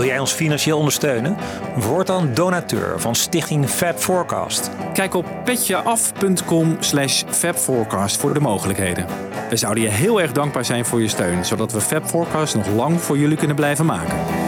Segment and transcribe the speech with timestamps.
[0.00, 1.36] Wil jij ons financieel ondersteunen?
[1.76, 4.70] Word dan donateur van Stichting Fab Forecast.
[4.92, 9.06] Kijk op petjeaf.com slash fabforecast voor de mogelijkheden.
[9.50, 12.68] We zouden je heel erg dankbaar zijn voor je steun, zodat we Fab Forecast nog
[12.68, 14.39] lang voor jullie kunnen blijven maken.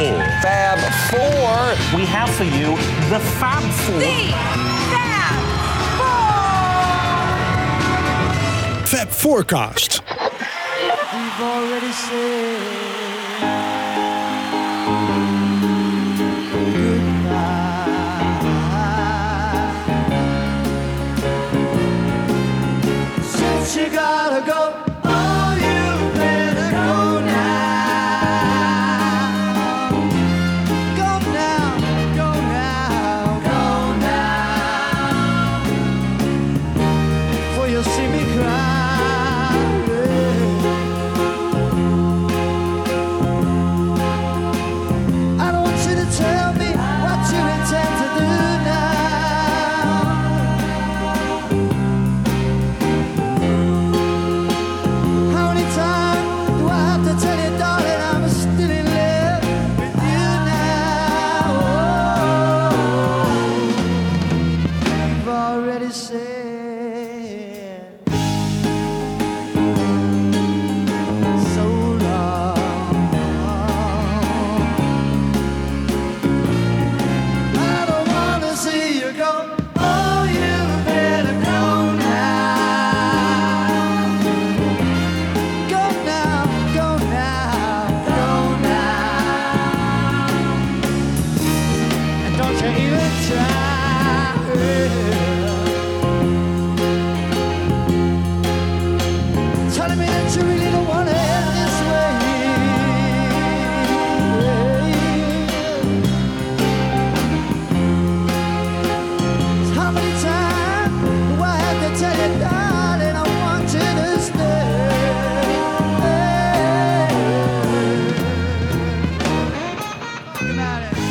[0.00, 0.24] Four.
[0.40, 0.80] Fab
[1.10, 1.76] Four.
[1.94, 2.78] We have for you
[3.10, 3.98] the Fab Four.
[3.98, 4.32] The
[4.88, 5.36] Fab
[8.80, 8.86] Four.
[8.86, 9.92] Fab Forecast.
[9.92, 10.00] Since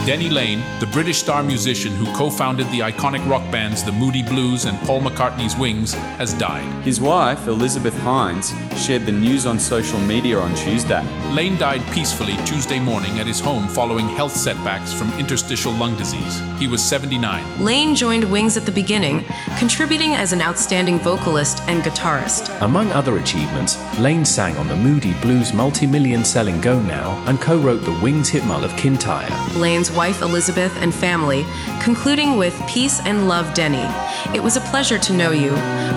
[0.09, 4.23] Denny Lane, the British star musician who co founded the iconic rock bands The Moody
[4.23, 6.65] Blues and Paul McCartney's Wings, has died.
[6.83, 11.03] His wife, Elizabeth Hines, shared the news on social media on Tuesday.
[11.31, 16.41] Lane died peacefully Tuesday morning at his home following health setbacks from interstitial lung disease.
[16.57, 17.63] He was 79.
[17.63, 19.23] Lane joined Wings at the beginning,
[19.59, 22.38] contributing as an outstanding vocalist and guitarist.
[22.61, 27.85] Among other achievements, Lane sang on the Moody Blues multi-million selling Go Now and co-wrote
[27.85, 29.29] the Wings hitmul of Kintyre.
[29.57, 31.45] Lane's wife Elizabeth and family,
[31.81, 33.87] concluding with Peace and Love Denny.
[34.35, 35.51] It was a pleasure to know you.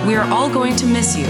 [0.07, 1.27] We are all going to miss you.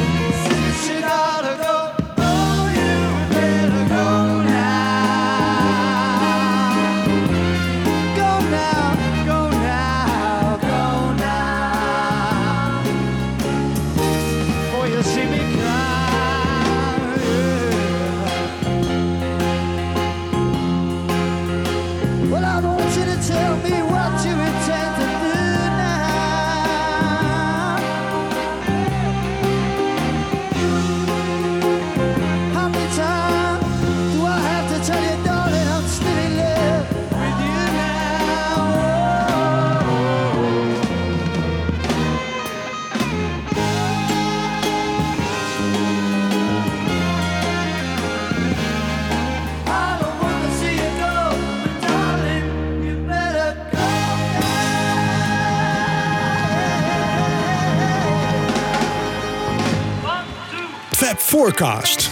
[61.53, 62.11] Forecast.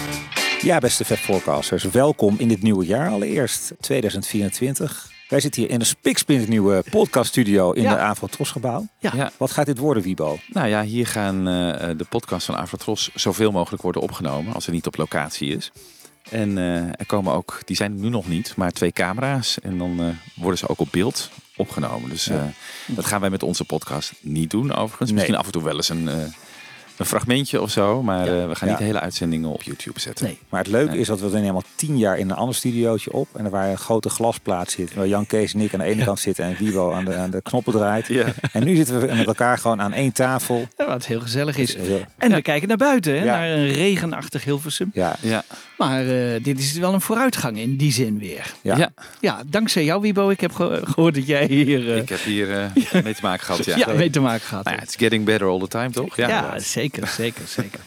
[0.63, 5.11] Ja, beste Fab Forecasters, welkom in dit nieuwe jaar allereerst, 2024.
[5.29, 7.95] Wij zitten hier in een spiksplinternieuwe podcaststudio in Ja.
[7.95, 8.87] de Avro gebouw.
[8.99, 9.13] Ja.
[9.15, 9.31] Ja.
[9.37, 10.39] Wat gaat dit worden, Wiebo?
[10.49, 14.73] Nou ja, hier gaan eh, de podcasts van Avrotros zoveel mogelijk worden opgenomen als er
[14.73, 15.71] niet op locatie is.
[16.31, 19.59] En eh, er komen ook, die zijn er nu nog niet, maar twee camera's.
[19.61, 20.07] En dan eh,
[20.43, 22.11] worden ze ook op beeld opgenomen.
[22.11, 22.43] Dus eh,
[22.87, 25.13] dat gaan wij met onze podcast niet doen overigens.
[25.13, 26.15] Misschien af en toe wel eens een, eh,
[27.01, 28.03] een fragmentje of zo.
[28.03, 28.43] Maar Ja.
[28.43, 28.75] eh, we gaan Ja.
[28.75, 30.25] niet de hele uitzendingen op YouTube zetten.
[30.25, 30.39] Nee.
[30.49, 31.01] Maar het leuke Nee.
[31.01, 33.29] is dat we dan helemaal tien jaar in een ander studiootje op.
[33.37, 34.95] En er waar een grote glasplaat zit.
[34.95, 37.31] Waar Jan Kees en ik aan de ene kant zitten en Wibo aan de, aan
[37.31, 38.07] de knoppen draait.
[38.07, 38.25] Ja.
[38.53, 40.69] En nu zitten we met elkaar gewoon aan één tafel.
[40.79, 41.77] Ja, wat heel gezellig is.
[42.19, 43.37] En we kijken naar buiten, hè, Ja.
[43.37, 44.91] naar een regenachtig Hilversum.
[44.95, 45.43] Ja, Ja.
[45.79, 48.53] Maar eh, dit is wel een vooruitgang in die zin weer.
[48.63, 48.77] ja.
[48.77, 48.91] Ja.
[49.21, 50.29] Ja, dankzij jou, Wibo.
[50.31, 52.47] Ik heb ge- gehoord dat jij hier eh, Ik heb hier
[53.05, 53.65] mee te maken gehad.
[53.65, 56.17] Ja, ja, mee te maken gehad Nou ja, it's getting better all the time, toch?
[56.17, 57.81] Ja, zeker, zeker, zeker.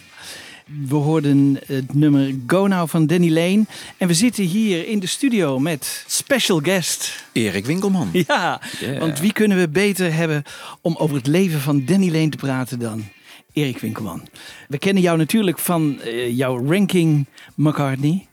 [0.88, 3.64] We hoorden het nummer Go Now van Danny Lane.
[3.96, 7.24] En we zitten hier in de studio met special guest.
[7.32, 8.08] Erik Winkelman.
[8.26, 8.98] Ja, Yeah.
[8.98, 10.42] want wie kunnen we beter hebben
[10.80, 13.04] om over het leven van Danny Lane te praten dan
[13.52, 14.28] Erik Winkelman?
[14.68, 18.26] We kennen jou natuurlijk van eh, jouw ranking McCartney.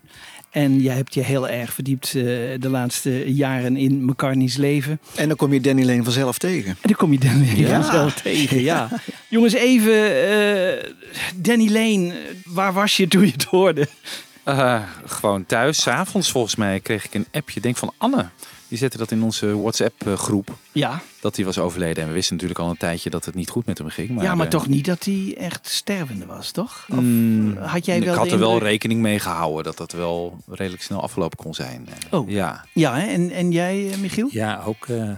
[0.51, 2.24] En jij hebt je heel erg verdiept eh,
[2.59, 5.00] de laatste jaren in McCartney's leven.
[5.15, 6.69] En dan kom je Danny Lane vanzelf tegen.
[6.69, 7.81] En dan kom je Danny Lane Ja.
[7.81, 8.89] vanzelf tegen, ja.
[9.27, 10.92] Jongens, even, eh,
[11.36, 12.13] Danny Lane,
[12.45, 13.88] waar was je toen je het hoorde?
[14.44, 18.30] Eh, gewoon thuis, 's avonds volgens mij, kreeg ik een appje, denk van Anne.
[18.68, 20.56] Die zette dat in onze WhatsApp-groep.
[20.71, 22.03] Ja, Dat hij was overleden.
[22.03, 24.09] En we wisten natuurlijk al een tijdje dat het niet goed met hem ging.
[24.09, 26.85] Maar, ja maar eh, toch niet dat hij echt stervende was, toch?
[26.89, 30.38] Of mm, had jij wel ik had er wel rekening mee gehouden dat dat wel
[30.50, 31.88] redelijk snel afgelopen kon zijn.
[31.88, 32.29] Eh, Oh.
[32.29, 32.65] Ja.
[32.73, 33.07] Ja, hè?
[33.07, 34.27] En, en jij, eh, Michiel?
[34.31, 35.09] Ja, ook eh,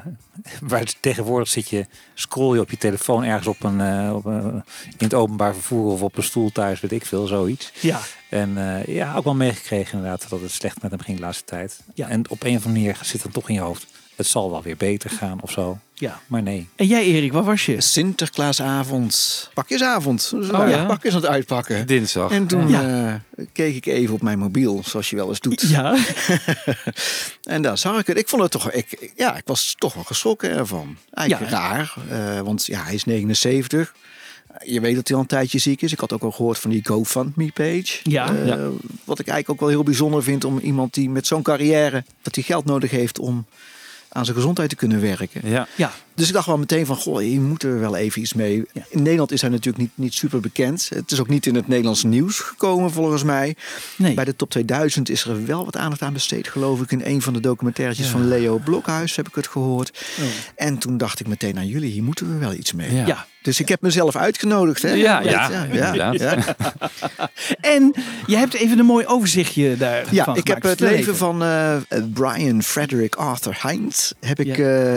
[0.61, 4.63] waar tegenwoordig zit je, scroll je op je telefoon ergens op een, eh, op een
[4.85, 7.71] in het openbaar vervoer of op een stoel thuis, weet ik veel, zoiets.
[7.79, 7.99] Ja.
[8.29, 11.43] En eh, ja, ook wel meegekregen inderdaad dat het slecht met hem ging de laatste
[11.45, 11.79] tijd.
[11.93, 12.07] Ja.
[12.07, 13.85] En op een of andere manier zit dan toch in je hoofd,
[14.15, 15.77] het zal wel weer beter gaan of zo.
[15.93, 16.19] Ja.
[16.27, 16.67] Maar nee.
[16.75, 17.81] En jij, Erik, waar was je?
[17.81, 20.29] Sinterklaasavond, pakjesavond.
[20.31, 20.85] Dus Oh, ja?
[20.85, 21.87] pakjes aan het uitpakken.
[21.87, 22.31] Dinsdag.
[22.31, 23.21] En toen Ja.
[23.35, 25.61] eh, keek ik even op mijn mobiel, zoals je wel eens doet.
[25.61, 25.97] Ja,
[27.43, 28.17] En daar zag ik het.
[28.17, 30.97] Ik vond het toch, ik, ja, ik was toch wel geschrokken ervan.
[31.13, 31.57] Eigenlijk Ja.
[31.57, 33.93] raar, eh, want ja, hij is 79.
[34.65, 35.91] Je weet dat hij al een tijdje ziek is.
[35.91, 37.99] Ik had ook al gehoord van die GoFundMe-page.
[38.03, 38.35] Ja.
[38.35, 38.55] Eh, Ja.
[39.03, 42.35] Wat ik eigenlijk ook wel heel bijzonder vind om iemand die met zo'n carrière, dat
[42.35, 43.45] hij geld nodig heeft om
[44.13, 45.49] aan zijn gezondheid te kunnen werken.
[45.49, 45.67] Ja.
[45.75, 45.91] ja.
[46.15, 48.63] Dus ik dacht wel meteen van, goh, hier moeten we wel even iets mee.
[48.73, 48.81] Ja.
[48.89, 50.89] In Nederland is hij natuurlijk niet, niet super bekend.
[50.95, 53.55] Het is ook niet in het Nederlands nieuws gekomen volgens mij.
[53.97, 54.13] Nee.
[54.13, 56.91] Bij de top 2000 is er wel wat aandacht aan besteed, geloof ik.
[56.91, 60.05] In een van de documentaires van Leo Blokhuis heb ik het gehoord.
[60.55, 62.93] En toen dacht ik meteen aan jullie, hier moeten we wel iets mee.
[62.93, 63.25] Ja.
[63.43, 64.81] Dus ik heb mezelf uitgenodigd.
[64.81, 64.93] Hè?
[64.93, 66.13] Ja, ja, ja.
[67.61, 67.93] En
[68.25, 71.15] je hebt even een mooi overzichtje daar Ja, ik heb het leven even.
[71.15, 71.75] van eh,
[72.13, 74.93] Brian Frederick Arthur Heinz heb ik eh,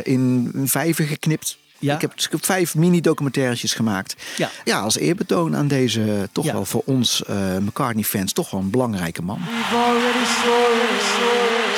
[1.06, 1.58] geknipt.
[1.78, 1.94] Ja.
[1.94, 4.16] Ik, heb, dus ik heb vijf mini-documentaires gemaakt.
[4.36, 4.50] Ja.
[4.64, 6.52] ja, als eerbetoon aan deze toch Ja.
[6.52, 9.38] wel voor ons eh, McCartney-fans toch wel een belangrijke man.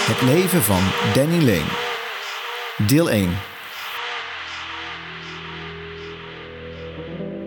[0.06, 0.80] Het leven van
[1.14, 1.70] Danny Lane.
[2.86, 3.30] Deel 1.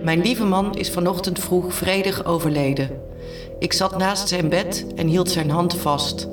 [0.03, 2.89] Mijn lieve man is vanochtend vroeg vredig overleden.
[3.59, 6.27] Ik zat naast zijn bed en hield zijn hand vast.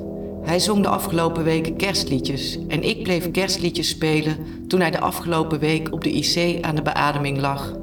[0.49, 4.37] Hij zong de afgelopen weken kerstliedjes en ik bleef kerstliedjes spelen
[4.67, 7.73] toen hij de afgelopen week op de IC aan de beademing lag.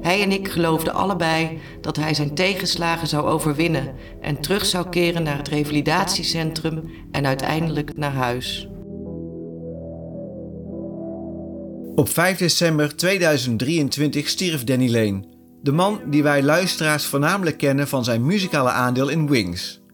[0.00, 5.22] Hij en ik geloofden allebei dat hij zijn tegenslagen zou overwinnen en terug zou keren
[5.22, 8.68] naar het revalidatiecentrum en uiteindelijk naar huis.
[11.94, 15.24] Op 5 december 2023 stierf Danny Lane.
[15.62, 19.84] De man die wij luisteraars voornamelijk kennen van zijn muzikale aandeel in Wings.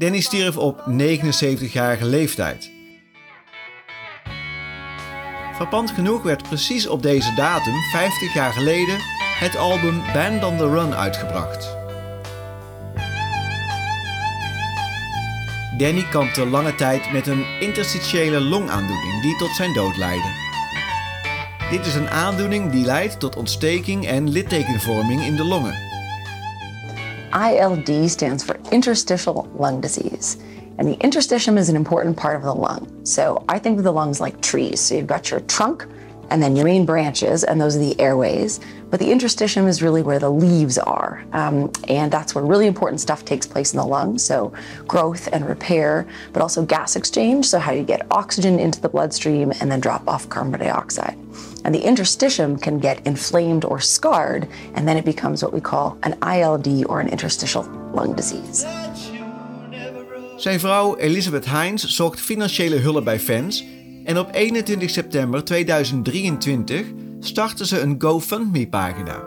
[0.00, 2.70] Danny stierf op 79-jarige leeftijd.
[5.54, 8.98] Frappant genoeg werd precies op deze datum, 50 jaar geleden,
[9.38, 11.76] het album Band on the Run uitgebracht.
[15.78, 20.28] Danny kampte lange tijd met een interstitiële longaandoening die tot zijn dood leidde.
[21.70, 25.89] Dit is een aandoening die leidt tot ontsteking en littekenvorming in de longen.
[27.32, 30.38] ILD stands for interstitial lung disease.
[30.78, 33.04] And the interstitium is an important part of the lung.
[33.04, 34.80] So I think of the lungs like trees.
[34.80, 35.86] So you've got your trunk
[36.30, 38.60] and then your main branches, and those are the airways.
[38.88, 41.24] But the interstitium is really where the leaves are.
[41.32, 44.16] Um, and that's where really important stuff takes place in the lung.
[44.16, 44.52] So
[44.86, 47.46] growth and repair, but also gas exchange.
[47.46, 51.16] So how you get oxygen into the bloodstream and then drop off carbon dioxide.
[51.62, 55.96] And the interstitium can get inflamed or scarred, and then it becomes what we call
[56.00, 57.64] an ILD or an interstitial
[57.94, 58.66] lung disease.
[60.36, 63.64] Zijn vrouw Elizabeth Heinz zocht financiële hulp bij fans
[64.04, 66.86] en op 21 september 2023
[67.20, 69.22] startte ze een GoFundMe-pagina.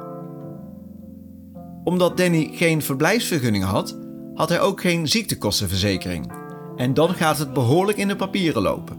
[1.84, 3.98] Omdat Danny geen verblijfsvergunning had,
[4.34, 6.32] had hij ook geen ziektekostenverzekering.
[6.76, 8.98] En dan gaat het behoorlijk in de papieren lopen.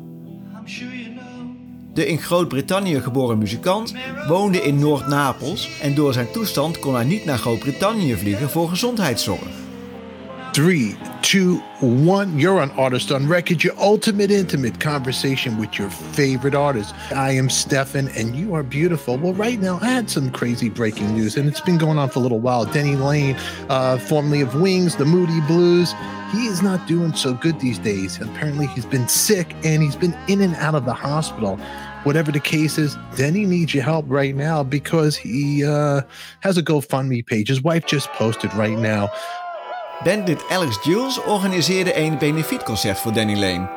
[1.95, 3.95] De in Groot-Brittannië geboren muzikant
[4.29, 9.49] woonde in Noord-Napels en door zijn toestand kon hij niet naar Groot-Brittannië vliegen voor gezondheidszorg.
[10.53, 12.39] Three, two, one.
[12.39, 16.95] You're on Artist on Record, your ultimate intimate conversation with your favorite artist.
[17.11, 19.19] I am Stefan, and you are beautiful.
[19.19, 22.21] Well, right now, I had some crazy breaking news, and it's been going on for
[22.21, 22.67] a little while.
[22.67, 23.37] Denny Lane,
[23.69, 25.93] uh, formerly of Wings, the Moody Blues,
[26.31, 28.21] he is not doing so good these days.
[28.21, 31.59] Apparently, he's been sick and he's been in and out of the hospital.
[32.05, 36.03] Whatever the case is, Denny needs your help right now because he uh,
[36.41, 37.49] has a GoFundMe page.
[37.49, 39.09] His wife just posted right now.
[40.03, 43.71] Bandit Alex Jules organiseerde een benefietconcert voor Danny Lane.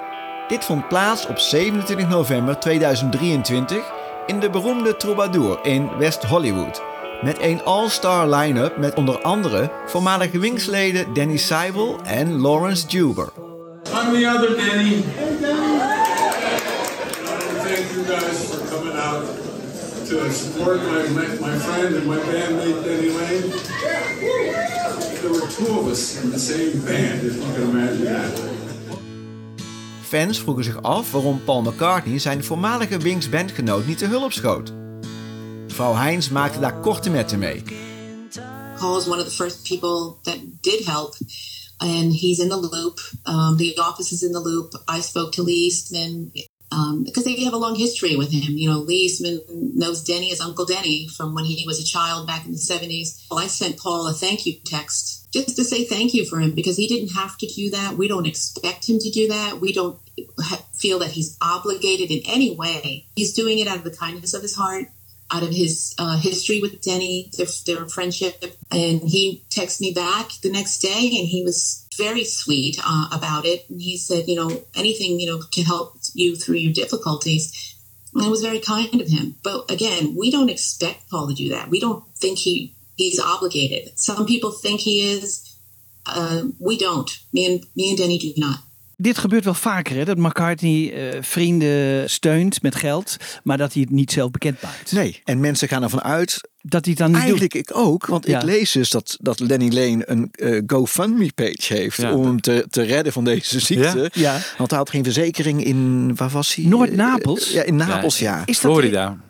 [0.48, 3.91] Dit vond plaats op 27 november 2023
[4.25, 6.81] in de beroemde Troubadour in West Hollywood.
[7.22, 13.29] Met een all-star line-up met onder andere voormalige Wingsleden Danny Seibel en Lawrence Juber.
[13.93, 15.03] I'm the other Danny.
[18.08, 19.26] Guys for coming out
[20.08, 23.52] to support my, my, my friend and my bandmate Danny Lane.
[25.22, 28.40] There were two of us in the same band, if you can imagine that.
[30.02, 34.74] Fans vroegen zich af waarom Paul McCartney zijn voormalige Wings bandgenoot niet te hulp schoot.
[35.68, 37.64] Vrouw Heinz maakte daar korte metten mee.
[38.80, 41.16] Paul was one of the first people that did help,
[41.78, 43.00] and he's in the loop.
[43.24, 44.84] Um, the office is in the loop.
[44.98, 46.32] I spoke to Lee Eastman
[46.70, 48.58] because they have a long history with him.
[48.58, 52.28] You know, Lee Eastman knows Denny as Uncle Denny from when he was a child
[52.28, 53.26] back in the 70s.
[53.30, 56.54] Well, I sent Paul a thank you text just to say thank you for him
[56.54, 57.98] because he didn't have to do that.
[57.98, 59.60] We don't expect him to do that.
[59.60, 60.00] We don't
[60.74, 63.08] feel that he's obligated in any way.
[63.16, 64.88] He's doing it out of the kindness of his heart
[65.32, 68.44] out of his uh, history with Denny, their, their friendship.
[68.72, 73.46] And he texted me back the next day and he was very sweet uh, about
[73.46, 73.70] it.
[73.70, 77.76] And he said, you know, anything, you know, to help you through your difficulties.
[78.14, 79.36] And it was very kind of him.
[79.44, 81.70] But again, we don't expect Paul to do that.
[81.70, 83.98] We don't think he he's obligated.
[83.98, 85.56] Some people think he is.
[86.06, 87.10] Uh, we don't.
[87.34, 88.60] Me and, me and Denny do not.
[89.00, 90.06] Dit gebeurt wel vaker, hè?
[90.06, 94.92] dat McCartney eh, vrienden steunt met geld, maar dat hij het niet zelf bekend maakt.
[94.92, 96.50] Nee, en mensen gaan ervan uit.
[96.62, 97.70] Dat hij het dan niet Eigenlijk doet.
[97.70, 98.38] ik ook, want Ja.
[98.38, 102.13] ik lees dus dat, dat Lenny Lane een eh, GoFundMe-page heeft Ja.
[102.13, 104.10] om hem te, te redden van deze ziekte.
[104.13, 104.32] Ja.
[104.34, 104.39] Ja.
[104.58, 106.66] Want hij had geen verzekering in, waar was hij?
[106.66, 107.51] Noord-Napels?
[107.51, 108.42] Ja, in Napels, ja.
[108.46, 108.72] Is dat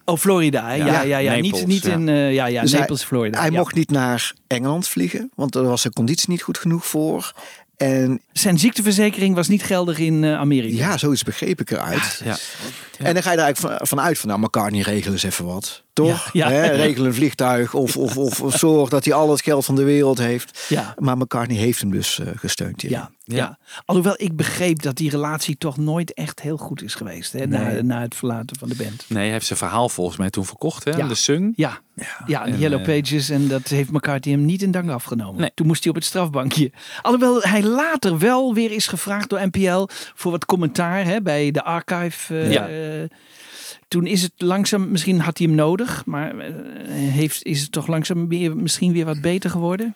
[0.06, 0.72] Oh, Florida.
[0.74, 1.18] Ja, ja, ja.
[1.18, 1.92] Ja, Niet, Naples, niet ja.
[1.94, 3.40] in eh, ja, ja, Dus hij- Naples, Florida.
[3.40, 3.58] Hij ja.
[3.58, 7.34] mocht niet naar Engeland vliegen, want daar was zijn conditie niet goed genoeg voor.
[7.78, 10.78] En Zijn ziekteverzekering was niet geldig in eh, Amerika.
[10.78, 12.22] ja, zoiets begreep ik eruit.
[12.24, 12.38] Ja.
[12.98, 15.46] En dan ga je daar eigenlijk van, van uit van, nou, McCartney regelen eens even
[15.46, 15.84] wat.
[15.94, 16.30] Toch?
[16.34, 16.56] Ja, ja.
[16.56, 19.76] Hè, regel een vliegtuig of, of, of, of zorg dat hij al het geld van
[19.76, 20.66] de wereld heeft.
[20.70, 20.94] Ja.
[20.98, 22.82] Maar McCartney heeft hem dus eh, gesteund.
[22.82, 23.58] Ja, ja.
[23.86, 27.34] Alhoewel ik begreep dat die relatie toch nooit echt heel goed is geweest.
[27.34, 27.82] Hè, na, Nee.
[27.84, 29.06] na het verlaten van de band.
[29.08, 31.08] Nee, hij heeft zijn verhaal volgens mij toen verkocht, hè?
[31.08, 31.54] De Sung.
[31.56, 31.80] Ja,
[32.26, 33.30] ja, de En, Yellow eh, Pages.
[33.30, 35.42] En dat heeft McCartney hem niet in dank afgenomen.
[35.42, 35.52] Nee.
[35.54, 36.72] Toen moest hij op het strafbankje.
[37.02, 41.64] Alhoewel hij later wel weer is gevraagd door NPL voor wat commentaar hè, bij de
[41.64, 42.34] archive.
[42.40, 42.68] eh, Ja.
[43.88, 46.52] toen is het langzaam, misschien had hij hem nodig, maar eh,
[46.94, 49.94] heeft, is het toch langzaam weer, misschien weer wat beter geworden?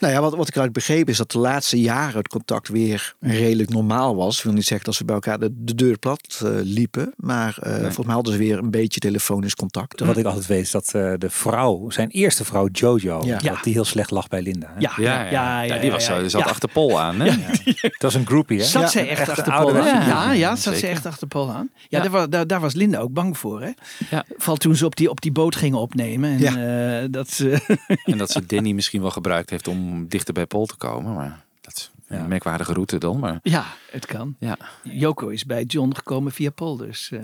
[0.00, 3.14] Nou ja, wat, wat ik eruit begreep is dat de laatste jaren het contact weer
[3.20, 4.38] redelijk normaal was.
[4.38, 7.12] Ik wil niet zeggen dat ze bij elkaar de, de deur plat eh, liepen.
[7.16, 10.00] Maar eh, volgens mij hadden ze weer een beetje telefonisch contact.
[10.00, 13.38] Wat ik altijd weet is dat eh, de vrouw, zijn eerste vrouw Jojo, Ja.
[13.38, 14.66] dat die heel slecht lag bij Linda.
[14.74, 14.80] hè?
[14.80, 16.46] Ja, Ja, ja, ja, die was, ja, zo- zat ja.
[16.46, 17.20] achter Pol aan.
[17.20, 17.36] Hè?
[17.80, 18.64] Dat was een groupie, hè?
[18.64, 20.06] Zat Ja, zij echt, achter Paul ouderwetse aan?
[20.08, 21.70] Ja, ja, zat ze echt achter Paul aan.
[21.74, 22.00] Ja, Ja.
[22.02, 23.62] Daar, was, daar, daar was Linda ook bang voor.
[23.62, 23.70] Hè?
[24.10, 24.24] Ja.
[24.36, 26.30] Vooral toen ze op die, op die boot gingen opnemen.
[26.46, 30.46] En, eh, dat ze, En dat ze Danny misschien wel gebruikt heeft om dichter bij
[30.46, 31.14] Pol te komen.
[31.14, 33.18] Maar dat is een merkwaardige route dan.
[33.18, 34.36] Maar ja, het kan.
[34.38, 37.20] ja, Joko is bij John gekomen via Paul, dus eh,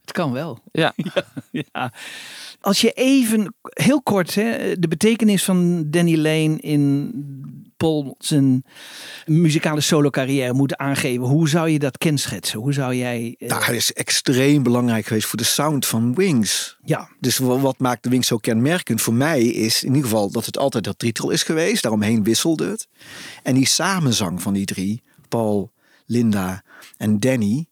[0.00, 0.58] het kan wel.
[0.72, 0.94] ja.
[1.50, 1.92] Ja.
[2.60, 8.64] Als je even, heel kort, hè, de betekenis van Danny Lane in Paul zijn
[9.26, 11.24] muzikale solo carrière moet aangeven.
[11.26, 12.58] Hoe zou je dat kenschetsen?
[12.58, 13.34] Hoe zou jij...
[13.38, 16.76] eh, Nou, hij is extreem belangrijk geweest voor de sound van Wings.
[16.84, 20.30] ja, Dus wa- wat maakt de Wings zo kenmerkend voor mij is in ieder geval
[20.30, 21.82] dat het altijd dat drietal is geweest.
[21.82, 22.88] Daaromheen wisselde het.
[23.42, 25.72] En die samenzang van die drie, Paul,
[26.06, 26.62] Linda
[26.96, 27.66] en Danny.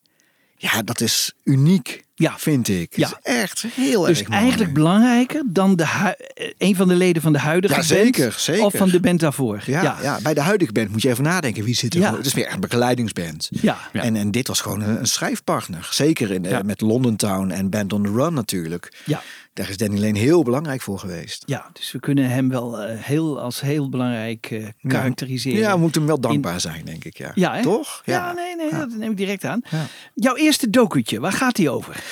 [0.58, 2.34] Ja, dat is uniek, Ja.
[2.38, 2.96] vind ik.
[2.96, 3.06] Ja.
[3.06, 4.40] Is echt heel dus erg mooi.
[4.40, 7.90] eigenlijk belangrijker dan de eh, een van de leden van de huidige Ja, band.
[7.90, 8.64] zeker, zeker.
[8.64, 9.62] Of van de band daarvoor.
[9.66, 10.18] Ja, ja.
[10.22, 11.64] bij de huidige band moet je even nadenken.
[11.64, 12.00] Wie zit er?
[12.00, 12.16] Ja.
[12.16, 13.48] Het is meer een begeleidingsband.
[13.50, 13.78] Ja.
[13.92, 14.02] Ja.
[14.02, 15.88] En, en dit was gewoon een, een schrijfpartner.
[15.90, 16.62] Zeker in, Ja.
[16.62, 18.92] met London Town en Band on the Run natuurlijk.
[19.04, 19.22] Ja.
[19.56, 21.42] Daar is Danny Lane heel belangrijk voor geweest.
[21.46, 25.58] Ja, dus we kunnen hem wel eh, heel, als heel belangrijk eh, karakteriseren.
[25.58, 27.18] Ja, we moeten hem wel dankbaar zijn, denk ik.
[27.18, 28.02] Ja, Ja, toch?
[28.04, 29.60] Ja, nee, nee, dat neem ik direct aan.
[29.70, 29.86] Ja.
[30.14, 32.02] Jouw eerste docutje, waar gaat die over?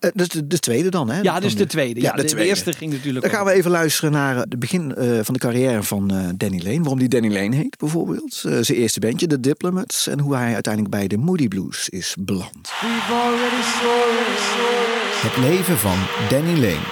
[0.00, 1.20] Eh, dus de, de tweede dan, hè?
[1.20, 2.00] Ja, dus de tweede.
[2.00, 2.48] Ja, de, de tweede.
[2.48, 5.82] eerste ging natuurlijk Dan gaan we even luisteren naar het begin eh, van de carrière
[5.82, 6.80] van eh, Danny Lane.
[6.80, 8.42] Waarom die Danny Lane heet, bijvoorbeeld.
[8.46, 10.06] Eh, zijn eerste bandje, The Diplomats.
[10.06, 12.70] En hoe hij uiteindelijk bij de Moody Blues is beland.
[12.80, 14.83] We've already soared.
[15.24, 15.96] Het leven van
[16.28, 16.86] Danny Lane.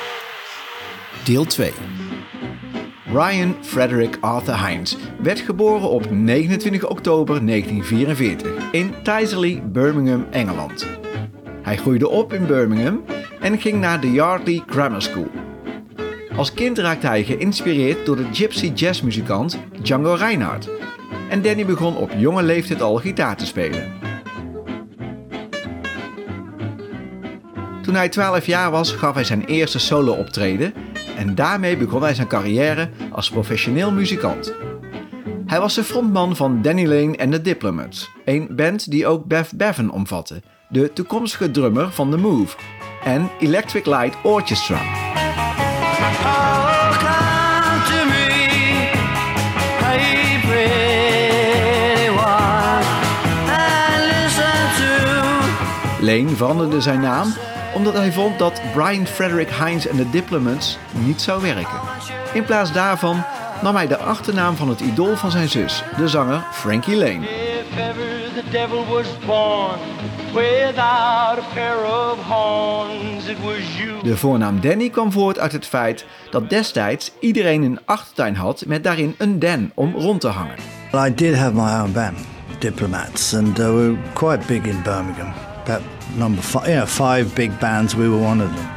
[1.25, 1.73] Deel 2.
[3.05, 10.87] Ryan Frederick Arthur Hines werd geboren op 29 oktober 1944 in Tyserley, Birmingham, Engeland.
[11.63, 13.05] Hij groeide op in Birmingham
[13.41, 15.31] en ging naar de Yardley Grammar School.
[16.37, 20.69] Als kind raakte hij geïnspireerd door de gypsy jazzmuzikant Django Reinhardt.
[21.29, 24.02] En Danny begon op jonge leeftijd al gitaar te spelen.
[27.93, 30.75] Toen hij 12 jaar was, gaf hij zijn eerste solo-optreden.
[31.17, 34.55] En daarmee begon hij zijn carrière als professioneel muzikant.
[35.47, 39.51] Hij was de frontman van Danny Lane en The Diplomats, een band die ook Bev
[39.55, 42.57] Bevan omvatte, de toekomstige drummer van The Move,
[43.05, 44.81] en Electric Light Orchestra.
[46.25, 46.71] Oh,
[56.01, 57.33] Lane veranderde zijn naam
[57.75, 61.81] omdat hij vond dat Brian Frederick Hines en The Diplomats niet zou werken.
[62.33, 63.25] In plaats daarvan
[63.63, 67.27] nam hij de achternaam van het idool van zijn zus, de zanger Frankie Lane.
[67.27, 69.79] If ever the devil was born
[70.33, 74.03] without a pair of horns, it was you.
[74.03, 78.85] De voornaam Danny kwam voort uit het feit dat destijds iedereen een achtertuin had met
[78.85, 80.57] daarin een den om rond te hangen.
[80.93, 82.19] Well, I did have my own band,
[82.59, 85.33] Diplomats, and uh, we were quite big in Birmingham.
[86.17, 88.69] Number five, know, five big bands, we were one of them.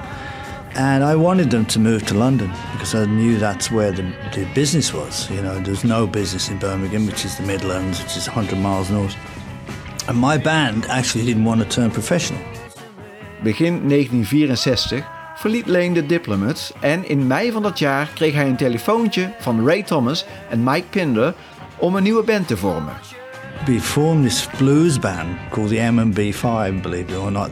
[0.77, 4.45] And I wanted them to move to London because I knew that's where the, the
[4.53, 5.29] business was.
[5.31, 8.89] You know, there's no business in Birmingham, which is the Midlands, which is 100 miles
[8.89, 9.15] north.
[10.07, 12.41] And my band actually didn't want to turn professional.
[13.43, 18.55] Begin 1964 verliet Lane de Diplomats en in mei van dat jaar kreeg hij een
[18.55, 21.33] telefoontje van Ray Thomas en Mike Pinder
[21.77, 22.93] om een nieuwe band te vormen.
[23.67, 27.51] We formed this blues band called the M&B5, believe it or not.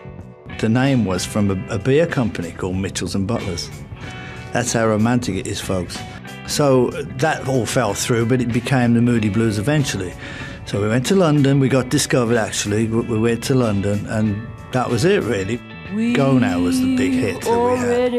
[0.59, 3.67] The name was from a, a beer company called Mitchells and Butlers.
[4.51, 5.97] That's how romantic it is, folks.
[6.45, 10.13] So that all fell through, but it became the Moody Blues eventually.
[10.65, 11.59] So we went to London.
[11.59, 12.87] We got discovered actually.
[12.87, 15.59] We we went to London, and that was it really.
[16.13, 18.13] Go Now was the big hit that we had.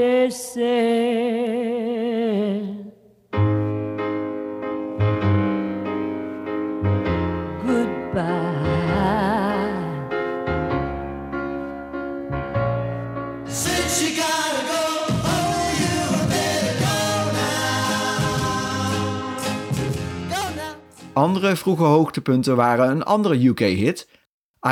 [21.14, 24.09] Andere vroege hoogtepunten waren een andere UK-hit,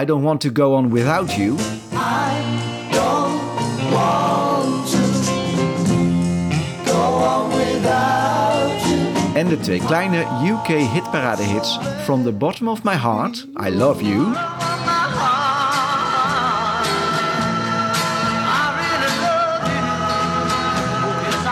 [0.00, 1.56] I Don't Want to Go On Without You, I
[2.84, 3.40] don't
[3.90, 4.90] want
[6.84, 9.34] to go on without you.
[9.34, 14.34] en de twee kleine UK-hitparade-hits From the Bottom of My Heart, I Love You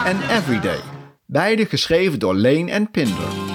[0.04, 0.80] en Everyday,
[1.26, 3.49] beide geschreven door Lane en Pinder.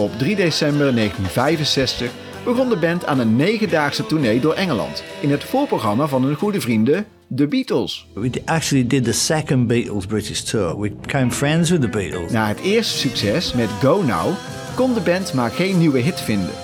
[0.00, 2.10] Op 3 december 1965
[2.44, 6.60] begon de band aan een negendaagse tournee door Engeland in het voorprogramma van hun goede
[6.60, 8.06] vrienden, de Beatles.
[8.14, 10.80] We actually did the second Beatles British tour.
[10.80, 12.32] We became friends with the Beatles.
[12.32, 14.34] Na het eerste succes met Go Now
[14.74, 16.54] kon de band maar geen nieuwe hit vinden.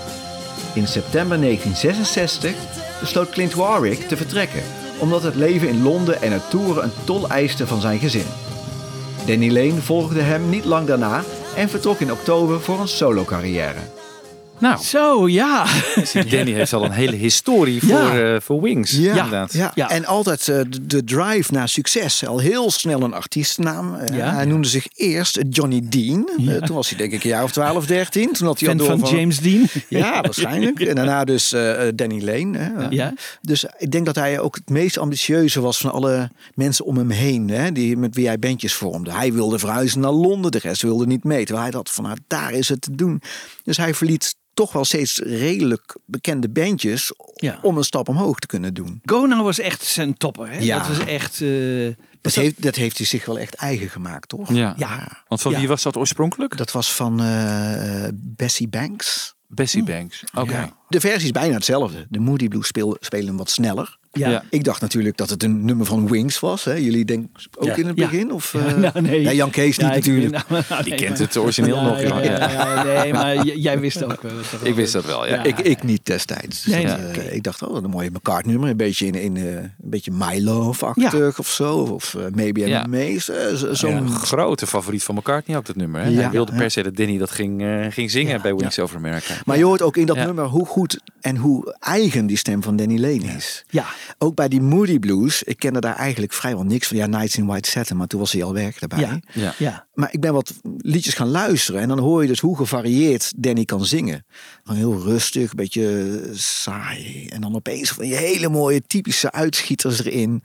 [0.74, 2.54] In september 1966
[3.00, 4.62] besloot Clint Warwick te vertrekken,
[4.98, 8.26] omdat het leven in Londen en het toeren een tol eiste van zijn gezin.
[9.26, 11.24] Danny Lane volgde hem niet lang daarna
[11.56, 13.95] en vertrok in oktober voor een solo-carrière.
[14.58, 15.66] Nou, Zo, ja.
[16.28, 18.34] Danny heeft al een hele historie voor, Ja.
[18.34, 18.90] eh, voor Wings.
[18.90, 19.52] Ja, inderdaad.
[19.52, 19.90] ja.
[19.90, 22.26] en altijd eh, de, drive naar succes.
[22.26, 23.94] Al heel snel een artiestennaam.
[23.94, 24.34] Eh, Ja.
[24.34, 26.28] Hij noemde zich eerst Johnny Dean.
[26.64, 28.32] Toen was hij denk ik een jaar of 12, 13.
[28.32, 29.66] Toen had hij al door van James Dean.
[29.88, 30.80] Ja, waarschijnlijk.
[30.80, 32.58] En daarna dus eh, Danny Lane.
[32.58, 32.86] Hè.
[32.90, 33.12] Ja.
[33.42, 37.10] Dus ik denk dat hij ook het meest ambitieuze was van alle mensen om hem
[37.10, 37.48] heen.
[37.50, 39.12] Hè, die, met wie hij bandjes vormde.
[39.12, 40.50] Hij wilde verhuizen naar Londen.
[40.50, 41.44] De rest wilde niet mee.
[41.44, 43.22] Terwijl hij dacht van nou, daar is het te doen.
[43.66, 47.58] Dus hij verliet toch wel steeds redelijk bekende bandjes Ja.
[47.62, 49.00] om een stap omhoog te kunnen doen.
[49.04, 50.50] Go Now was echt zijn topper.
[50.50, 50.58] Hè?
[50.58, 50.78] Ja.
[50.78, 51.40] Dat was echt...
[51.40, 51.88] eh,
[52.20, 54.52] Dat heeft, dat heeft hij zich wel echt eigen gemaakt, toch?
[54.52, 54.74] Ja.
[54.76, 55.24] ja.
[55.28, 55.58] Want van Ja.
[55.58, 56.56] wie was dat oorspronkelijk?
[56.56, 59.34] Dat was van eh, Bessie Banks.
[59.48, 60.24] Bessie Banks.
[60.34, 60.52] Oké.
[60.52, 60.76] Ja.
[60.88, 62.06] De versie is bijna hetzelfde.
[62.08, 63.98] De Moody Blues speel- spelen hem wat sneller.
[64.18, 64.42] Ja.
[64.50, 66.64] Ik dacht natuurlijk dat het een nummer van Wings was.
[66.64, 66.72] Hè?
[66.74, 67.74] Jullie denken ook Ja.
[67.76, 68.08] in het Ja.
[68.08, 68.32] begin?
[68.32, 69.20] Of, Ja, eh, nou, nee.
[69.22, 70.32] Ja, Jan Kees niet ik- natuurlijk.
[70.48, 72.24] nou, nou, Die nee, kent maar- het origineel nog, Ja, joh.
[72.24, 72.50] ja, Ja.
[72.50, 74.32] ja, nee, maar jij wist ook wel.
[74.50, 75.42] wat er Ik wist dat wel, ja.
[75.44, 76.62] ik, ik niet destijds.
[76.62, 77.34] Dus Nee, dat, nee, eh.
[77.34, 78.70] Ik dacht, oh, wat een mooie McCartney-nummer.
[78.70, 81.74] Een beetje in, in eh, een beetje My Love-achtig of zo.
[81.78, 82.94] Of eh, Maybe I'm.
[82.94, 86.00] Eh, zo- Zo'n grote favoriet van McCartney ook dat nummer.
[86.02, 86.08] Hè?
[86.08, 86.20] Ja.
[86.20, 89.34] Hij wilde per se dat Danny dat ging, eh, ging zingen bij Wings Over America.
[89.44, 90.24] Maar je hoort ook in dat Ja.
[90.24, 93.64] nummer hoe goed en hoe eigen die stem van Danny Lane is.
[93.70, 93.84] Ja.
[94.18, 96.96] Ook bij die Moody Blues, ik kende daar eigenlijk vrijwel niks van.
[96.96, 98.98] Ja, Nights in White Satin, maar toen was hij al werk daarbij.
[99.00, 99.20] Ja.
[99.32, 99.54] Ja.
[99.58, 99.86] Ja.
[99.94, 103.64] Maar ik ben wat liedjes gaan luisteren en dan hoor je dus hoe gevarieerd Danny
[103.64, 104.24] kan zingen.
[104.62, 107.26] Gewoon heel rustig, een beetje saai.
[107.28, 110.42] En dan opeens van die hele mooie typische uitschieters erin.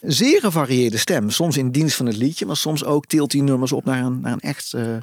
[0.00, 1.30] Zeer gevarieerde stem.
[1.30, 4.20] Soms in dienst van het liedje, maar soms ook tilt die nummers op naar een,
[4.20, 4.96] naar een echt eh,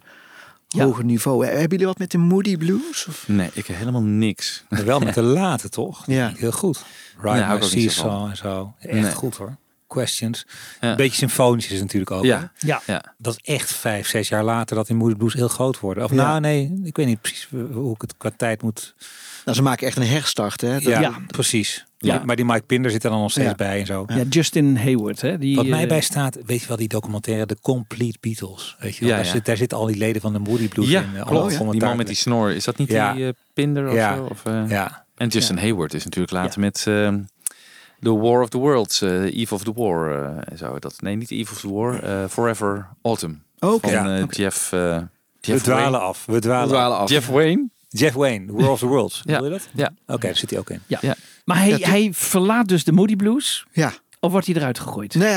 [0.77, 0.83] Ja.
[0.85, 1.45] hoger niveau.
[1.45, 3.05] Hebben jullie wat met de Moody Blues?
[3.09, 3.23] Of?
[3.27, 4.63] Nee, ik heb helemaal niks.
[4.69, 6.03] Maar wel met de late, toch?
[6.05, 6.33] Ja.
[6.35, 6.83] Heel goed.
[7.23, 8.73] Niet zo Seesaw en zo.
[8.79, 9.11] Echt Nee.
[9.11, 9.55] goed hoor.
[9.87, 10.45] Questions.
[10.81, 10.89] Ja.
[10.89, 12.23] Een beetje symfonisch is natuurlijk ook.
[12.23, 12.51] Ja.
[12.57, 12.81] Ja.
[12.85, 13.03] Ja.
[13.17, 16.03] Dat is echt vijf, zes jaar later dat die Moody Blues heel groot worden.
[16.03, 16.15] Of Ja.
[16.15, 18.95] nou nee, ik weet niet precies hoe ik het qua tijd moet...
[19.45, 20.61] Nou, ze maken echt een herstart.
[20.61, 20.73] Hè?
[20.73, 21.19] Dat- Ja, Ja.
[21.27, 21.85] precies.
[22.01, 22.21] Ja.
[22.25, 23.55] Maar, die Mike Pinder zit er dan nog steeds Ja.
[23.55, 24.03] bij en zo.
[24.07, 25.21] Ja, Justin Hayward.
[25.21, 28.75] Hè, die, Wat mij eh, bij staat, weet je wel, die documentaire The Complete Beatles.
[28.79, 29.09] Weet je wel?
[29.09, 29.31] Ja, daar, ja.
[29.31, 31.15] Zit, daar zitten al die leden van de Moody Blues Ja, in.
[31.15, 31.71] eh, klopt.
[31.71, 33.13] Die man met die snor, is dat niet Ja.
[33.13, 34.15] die eh, Pinder of Ja.
[34.15, 34.23] zo?
[34.23, 35.05] Of, eh, Ja.
[35.15, 37.19] En Justin Hayward is natuurlijk later met ehm,
[38.01, 40.11] The War of the Worlds, Eve of the War.
[40.39, 40.79] en zo.
[40.79, 43.43] Dat, nee, niet Eve of the War, Forever Autumn.
[43.59, 43.89] Oké.
[43.89, 44.27] Van.
[44.29, 45.07] Jeff, We
[45.41, 45.97] dwalen Wayne.
[45.97, 46.25] af.
[46.25, 47.03] We dwalen, We dwalen af.
[47.03, 47.09] af.
[47.09, 47.69] Jeff Wayne?
[47.89, 49.21] Jeff Wayne, The War of the Worlds.
[49.25, 49.35] Ja.
[49.41, 49.67] Wil je dat?
[49.73, 49.91] Ja.
[50.07, 50.81] Oké, daar zit hij ook in.
[50.87, 50.97] Ja.
[51.01, 51.15] Ja.
[51.45, 53.65] Maar hij, hij verlaat dus de Moody Blues.
[53.71, 53.93] Ja.
[54.21, 55.13] Of wordt hij eruit gegooid?
[55.15, 55.33] Nee,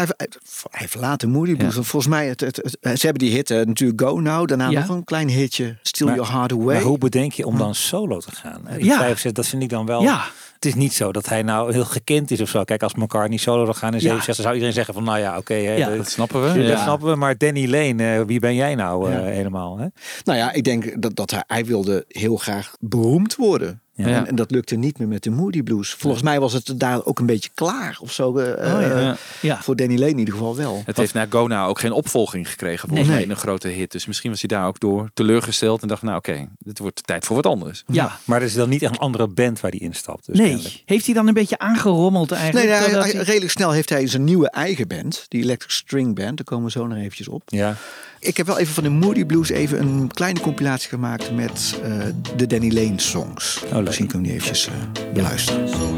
[0.71, 1.75] hij, verlaat de Moody Blues.
[1.75, 1.83] Ja.
[1.83, 4.49] Volgens mij, het, het, het- ze hebben die hit eh, natuurlijk Go Now.
[4.49, 4.81] Daarna Ja.
[4.81, 6.75] nog een klein hitje, Steal Maar- Your Heart Away.
[6.75, 8.61] Maar hoe bedenk je om dan solo te gaan?
[8.67, 8.77] hè?
[8.77, 8.97] Die Ja.
[8.99, 10.03] 65, dat vind ik dan wel...
[10.03, 10.25] Ja.
[10.63, 12.65] Het is niet zo dat hij nou heel gekend is of zo.
[12.65, 14.01] Kijk, als McCartney solo zou gaan in Ja.
[14.01, 15.97] 67, zou iedereen zeggen van, nou ja, oké, Ja.
[15.97, 16.59] dat, snappen we.
[16.59, 16.83] dat Ja.
[16.83, 17.17] snappen we.
[17.17, 19.25] Maar Danny Lane, eh, wie ben jij nou eh, Ja.
[19.25, 19.79] helemaal?
[19.79, 19.87] Hè?
[20.25, 23.82] Nou ja, ik denk dat, dat hij, hij wilde heel graag beroemd worden.
[24.09, 24.17] Ja.
[24.17, 25.93] En, en dat lukte niet meer met de Moody Blues.
[25.93, 28.37] Volgens mij was het daar ook een beetje klaar of zo.
[28.39, 29.11] eh, Oh, ja.
[29.11, 29.63] eh, Ja.
[29.63, 30.83] Voor Danny Lane in ieder geval wel.
[30.87, 32.89] Het heeft na Gona ook geen opvolging gekregen.
[32.89, 33.19] Volgens Nee.
[33.27, 33.93] mij een grote hit.
[33.93, 35.83] Dus misschien was hij daar ook door teleurgesteld.
[35.83, 37.83] En dacht, nou oké, dit wordt tijd voor wat anders.
[37.87, 38.19] Ja.
[38.25, 40.27] Maar er is dan niet echt een andere band waar hij instapt.
[40.27, 40.47] Dus Nee.
[40.49, 40.83] kennelijk.
[40.85, 42.69] Heeft hij dan een beetje aangerommeld Nee, eigenlijk?
[42.69, 45.25] nee, hij- totdat hij- hij- redelijk snel heeft hij zijn nieuwe eigen band.
[45.29, 46.37] Die Electric String Band.
[46.37, 47.43] Daar komen we zo nog eventjes op.
[47.47, 47.77] Ja.
[48.23, 51.93] Ik heb wel even van de Moody Blues even een kleine compilatie gemaakt met eh,
[52.37, 53.65] de Danny Lane songs.
[53.71, 53.85] leuk.
[53.85, 55.69] Misschien kunnen we die eventjes eh, beluisteren.
[55.69, 55.97] So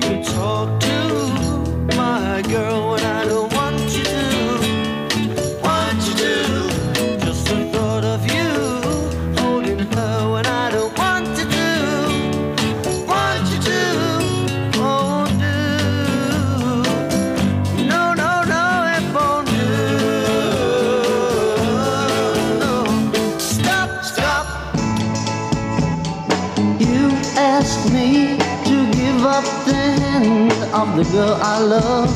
[30.75, 32.13] of the girl I love.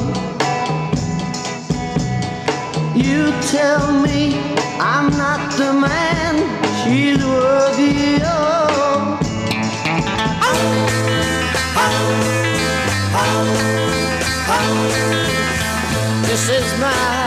[2.97, 4.37] You tell me
[4.81, 6.35] I'm not the man
[6.79, 9.21] she's worthy of.
[16.27, 17.18] This is my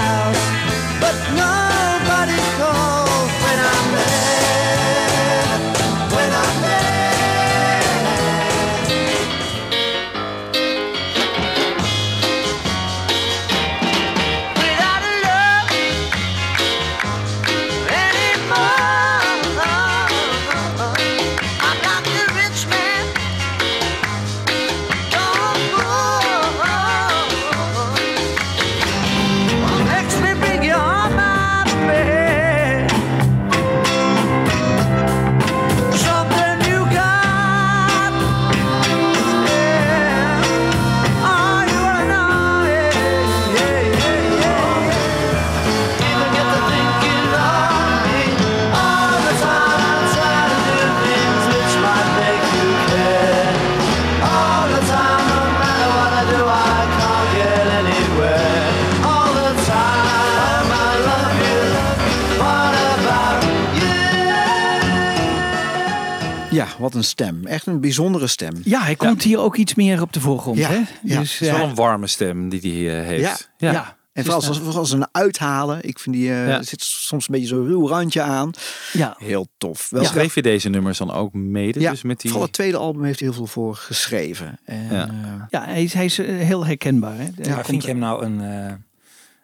[66.96, 67.46] Een stem.
[67.46, 68.54] Echt een bijzondere stem.
[68.64, 70.58] Ja, hij komt hier ook iets meer op de voorgrond.
[70.58, 70.82] Ja, Hè?
[71.04, 71.20] ja.
[71.20, 73.50] Dus, Het is wel eh, een warme stem die hij eh, heeft.
[73.58, 73.72] Ja.
[73.72, 74.00] ja.
[74.14, 75.84] En vooral als, vooral als een uithalen.
[75.88, 76.64] Ik vind die eh, Ja.
[76.64, 78.52] zit soms een beetje zo'n ruw randje aan.
[78.94, 79.16] Ja.
[79.18, 79.90] Heel tof.
[79.90, 81.80] Wel, Schreef je deze nummers dan ook mede?
[81.80, 82.30] ja, Dus met die...
[82.30, 84.60] vooral het tweede album heeft hij heel veel voor geschreven.
[84.64, 85.08] En, Ja.
[85.08, 85.14] eh,
[85.50, 87.18] Ja, hij is, hij is eh, heel herkenbaar.
[87.18, 87.28] Hè?
[87.42, 88.74] Ja, vind je hem nou een, eh,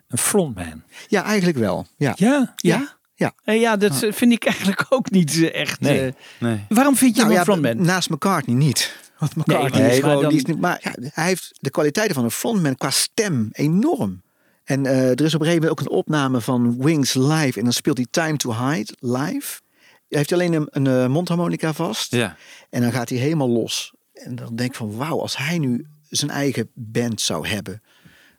[0.07, 0.83] een frontman?
[1.07, 1.88] ja, eigenlijk wel.
[1.97, 2.13] Ja.
[2.15, 2.53] Ja.
[2.55, 2.96] Ja?
[3.19, 3.34] Ja.
[3.43, 5.80] Eh, ja, dat vind ik eigenlijk ook niet eh, echt.
[5.80, 6.06] Nee.
[6.06, 6.65] eh, Nee.
[6.69, 7.86] waarom vind je Nou hem ja, een frontman?
[7.86, 8.95] Naast McCartney niet.
[9.17, 10.21] Want McCartney Nee, is maar gewoon...
[10.21, 13.49] dan- die is niet, maar ja, hij heeft de kwaliteiten van een frontman qua stem
[13.51, 14.21] enorm.
[14.63, 17.58] En eh, er is op een gegeven moment ook een opname van Wings live.
[17.58, 19.60] En dan speelt hij Time to Hide live.
[20.10, 22.12] Hij heeft alleen een, een eh, mondharmonica vast.
[22.12, 22.36] Ja.
[22.69, 23.93] En dan gaat hij helemaal los.
[24.13, 27.82] En dan denk ik van wauw, als hij nu zijn eigen band zou hebben.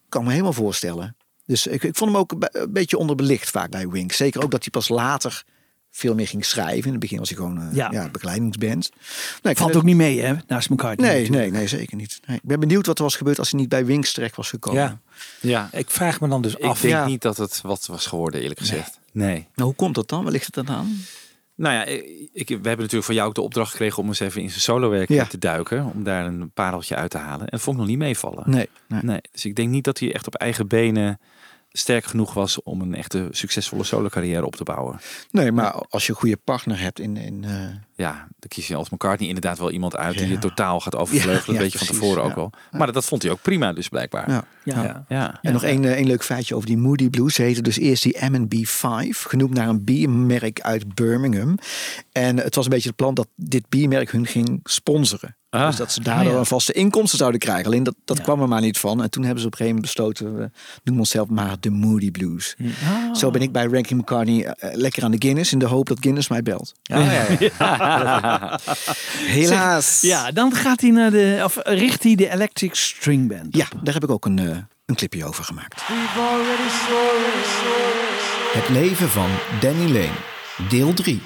[0.09, 1.17] Kan ik me helemaal voorstellen.
[1.49, 4.17] Dus ik, ik vond hem ook een be- een beetje onderbelicht vaak bij Wings.
[4.17, 5.45] Zeker ook dat hij pas later
[5.91, 6.85] veel meer ging schrijven.
[6.85, 7.89] In het begin was hij gewoon eh, Ja.
[7.91, 8.09] ja.
[8.09, 8.87] begeleidingsband.
[8.87, 8.93] Ik
[9.43, 10.35] vind Valt het- ook niet mee, hè?
[10.47, 10.97] Naast elkaar.
[10.97, 12.21] Nee, nee, nee, zeker niet.
[12.27, 12.37] Nee.
[12.37, 14.81] Ik ben benieuwd wat er was gebeurd als hij niet bij Wings terecht was gekomen.
[14.83, 15.01] Ja.
[15.41, 15.69] Ja.
[15.73, 16.81] Ik vraag me dan dus Ik af.
[16.81, 17.07] denk Ja.
[17.07, 18.99] niet dat het wat was geworden, eerlijk gezegd.
[19.13, 19.35] Nee.
[19.55, 20.23] Nou, hoe komt dat dan?
[20.23, 20.97] Waar ligt het dan aan?
[21.55, 24.21] Nou ja, ik, ik- we hebben natuurlijk van jou ook de opdracht gekregen om eens
[24.21, 25.25] even in zijn solowerk Ja.
[25.27, 25.85] te duiken.
[25.95, 27.41] Om daar een pareltje uit te halen.
[27.41, 28.51] En dat vond ik nog niet meevallen.
[28.51, 29.03] Nee, nee.
[29.03, 31.21] Nee, dus ik denk niet dat hij echt op eigen benen
[31.79, 35.01] sterk genoeg was om een echte succesvolle solo carrière op te bouwen.
[35.31, 37.17] Nee, maar als je een goede partner hebt in...
[37.17, 37.51] in eh,
[37.95, 40.33] Ja, dan kies je als McCartney inderdaad wel iemand uit die Ja.
[40.33, 41.45] je totaal gaat overvleugelen.
[41.47, 42.31] Ja, dat weet je van tevoren ja.
[42.31, 42.51] ook al.
[42.71, 44.31] Maar dat, dat vond hij ook prima dus blijkbaar.
[44.31, 44.45] ja.
[44.65, 44.83] Ja.
[44.83, 45.05] Ja.
[45.09, 45.39] ja.
[45.43, 47.35] En nog één, eh, één leuk feitje over die Moody Blues.
[47.35, 51.59] Ze heten dus eerst die M&B 5, genoemd naar een biermerk uit Birmingham.
[52.13, 55.37] En het was een beetje het plan dat dit biermerk hun ging sponsoren.
[55.51, 55.67] Ah.
[55.67, 56.39] Dus dat ze daardoor Ah, ja.
[56.39, 57.65] een vaste inkomsten zouden krijgen.
[57.67, 59.03] Alleen dat, dat kwam er maar niet van.
[59.03, 60.51] En toen hebben ze op een gegeven moment besloten, we
[60.85, 62.57] noemen onszelf maar de Moody Blues.
[62.83, 63.15] Ah.
[63.15, 65.99] Zo ben ik bij Ranking McCartney eh, lekker aan de Guinness in de hoop dat
[66.01, 66.73] Guinness mij belt.
[66.83, 67.27] Ja, ja,
[67.59, 68.59] ja.
[69.39, 70.01] Helaas.
[70.01, 73.57] Ja, dan gaat hij naar de, of richt hij de Electric String Band.
[73.57, 74.57] Ja, daar heb ik ook een, eh,
[74.87, 75.75] een clipje over gemaakt.
[75.89, 77.47] We've already soared,
[78.53, 79.31] Het leven van
[79.61, 80.17] Danny Lane,
[80.69, 81.21] deel 3.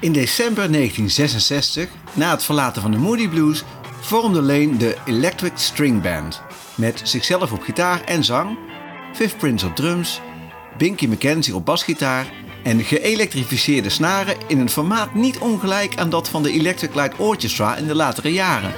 [0.00, 3.64] In december 1966, na het verlaten van de Moody Blues,
[4.00, 6.42] vormde Lane de Electric String Band.
[6.74, 8.58] Met zichzelf op gitaar en zang,
[9.12, 10.20] Viv Prince op drums,
[10.78, 12.32] Binky McKenzie op basgitaar
[12.62, 17.76] en geëlektrificeerde snaren in een formaat niet ongelijk aan dat van de Electric Light Orchestra
[17.76, 18.72] in de latere jaren.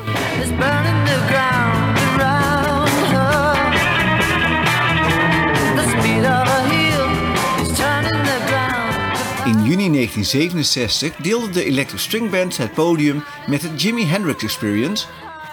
[9.52, 15.06] In juni 1967 deelde de Electric String Band het podium met het Jimi Hendrix Experience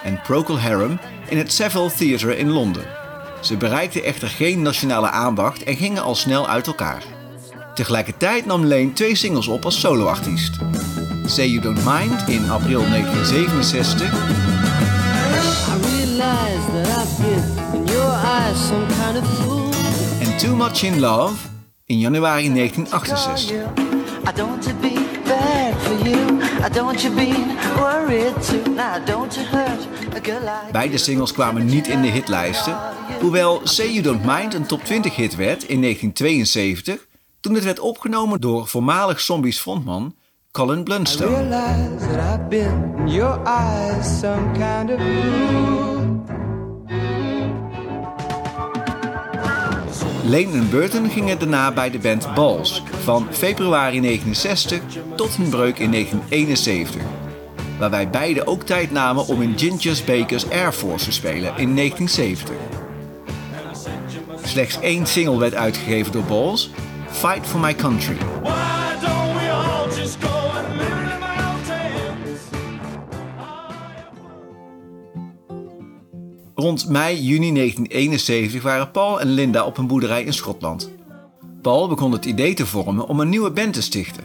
[0.04, 2.84] en Procol Harum in het Savile Theatre in Londen.
[3.42, 7.04] Ze bereikten echter geen nationale aandacht en gingen al snel uit elkaar.
[7.74, 10.58] Tegelijkertijd nam Lane twee singles op als soloartiest.
[11.26, 14.12] Say You Don't Mind in april 1967 I
[15.96, 19.70] realize that I've been in your eyes some kind of fool.
[20.20, 21.36] en Too Much in Love
[21.86, 23.89] in januari 1968.
[24.30, 24.94] I don't want to be
[25.26, 26.42] bad for you.
[26.64, 28.64] I don't want you being worried too.
[28.76, 32.78] Now don't you hurt a girl like Beide singles kwamen niet in de hitlijsten,
[33.20, 37.08] hoewel Say You Don't Mind een top 20 hit werd in 1972
[37.40, 40.16] toen het werd opgenomen door voormalig Zombies frontman
[40.52, 41.48] Colin Blunstone.
[50.30, 54.80] Lane en Burton gingen daarna bij de band Balls van februari 1960
[55.16, 57.02] tot hun breuk in 1971.
[57.80, 62.56] Waarbij beide ook tijd namen om in Ginger's Baker's Air Force te spelen in 1970.
[64.44, 66.70] Slechts één single werd uitgegeven door Balls,
[67.12, 68.18] Fight for My Country.
[76.60, 80.90] Rond mei, juni 1971 waren Paul en Linda op een boerderij in Schotland.
[81.62, 84.24] Paul begon het idee te vormen om een nieuwe band te stichten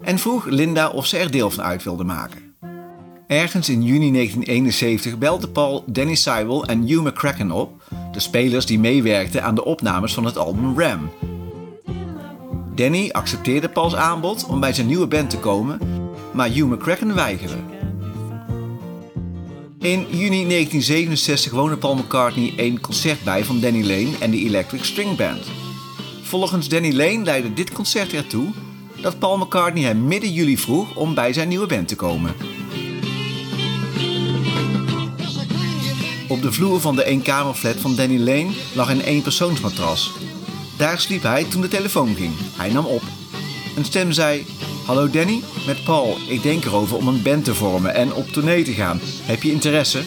[0.00, 2.54] en vroeg Linda of ze er deel van uit wilde maken.
[3.26, 8.78] Ergens in juni 1971 belde Paul Danny Sywell en Hugh McCracken op, de spelers die
[8.78, 11.10] meewerkten aan de opnames van het album Ram.
[12.74, 15.78] Danny accepteerde Pauls aanbod om bij zijn nieuwe band te komen,
[16.32, 17.75] maar Hugh McCracken weigerde.
[19.78, 24.84] In juni 1967 woonde Paul McCartney een concert bij van Danny Lane en de Electric
[24.84, 25.44] String Band.
[26.22, 28.48] Volgens Danny Lane leidde dit concert ertoe
[29.00, 32.34] dat Paul McCartney hem midden juli vroeg om bij zijn nieuwe band te komen.
[36.28, 40.12] Op de vloer van de eenkamerflat van Danny Lane lag een eenpersoonsmatras.
[40.76, 42.32] Daar sliep hij toen de telefoon ging.
[42.56, 43.02] Hij nam op.
[43.76, 44.46] Een stem zei:
[44.86, 46.16] Hallo Danny, met Paul.
[46.28, 49.00] Ik denk erover om een band te vormen en op tournee te gaan.
[49.02, 50.02] Heb je interesse?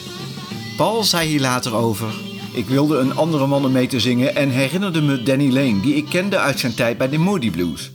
[0.77, 2.07] Paul zei hier later over:
[2.53, 6.05] Ik wilde een andere man mee te zingen en herinnerde me Danny Lane, die ik
[6.05, 7.91] kende uit zijn tijd bij de Moody Blues.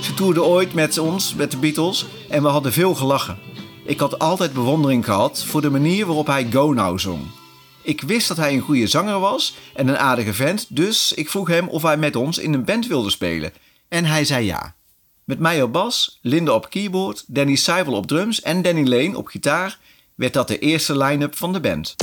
[0.00, 3.38] Ze toerde ooit met ons, met de Beatles, en we hadden veel gelachen.
[3.84, 7.20] Ik had altijd bewondering gehad voor de manier waarop hij Go Now zong.
[7.82, 11.48] Ik wist dat hij een goede zanger was en een aardige vent, dus ik vroeg
[11.48, 13.52] hem of hij met ons in een band wilde spelen.
[13.88, 14.75] En hij zei ja.
[15.26, 19.26] Met mij op bas, Linde op keyboard, Danny Seibel op drums en Danny Lane op
[19.26, 19.78] gitaar
[20.14, 21.94] werd dat de eerste line-up van de band.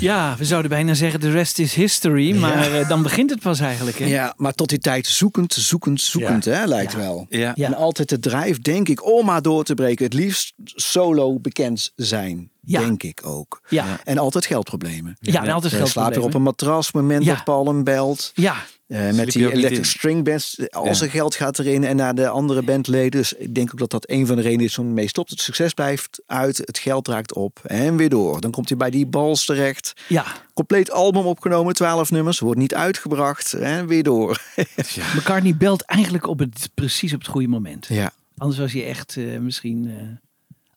[0.00, 2.36] Ja, we zouden bijna zeggen de rest is history.
[2.36, 3.98] Maar eh, dan begint het pas eigenlijk.
[3.98, 4.04] Hè?
[4.06, 7.26] Ja, maar tot die tijd zoekend, zoekend, zoekend, hè, lijkt wel.
[7.28, 7.54] Ja.
[7.54, 10.04] En altijd de drijf, denk ik, om maar door te breken.
[10.04, 12.80] Het liefst solo bekend zijn, Ja.
[12.80, 13.60] denk ik ook.
[13.68, 13.84] Ja.
[14.04, 15.16] En altijd geldproblemen.
[15.20, 16.28] Ja, en altijd Eh, Slaap weer geldproblemen.
[16.28, 17.34] op een matras, moment Ja.
[17.34, 18.30] dat Paul hem belt.
[18.34, 18.54] Ja.
[18.88, 19.84] Eh, met die electric in?
[19.84, 21.04] string bands, als Ja.
[21.04, 23.10] er geld gaat erin en naar de andere bandleden.
[23.20, 25.30] Dus ik denk ook dat dat een van de redenen is om mee stopt.
[25.30, 28.40] Het succes blijft uit, het geld raakt op en weer door.
[28.40, 29.92] Dan komt hij bij die bals terecht.
[30.08, 30.24] Ja.
[30.54, 34.42] Compleet album opgenomen, 12 nummers, wordt niet uitgebracht en weer door.
[35.16, 37.86] McCartney belt eigenlijk op het, precies op het goede moment.
[37.88, 38.10] Ja.
[38.38, 40.06] Anders was hij echt eh, misschien eh,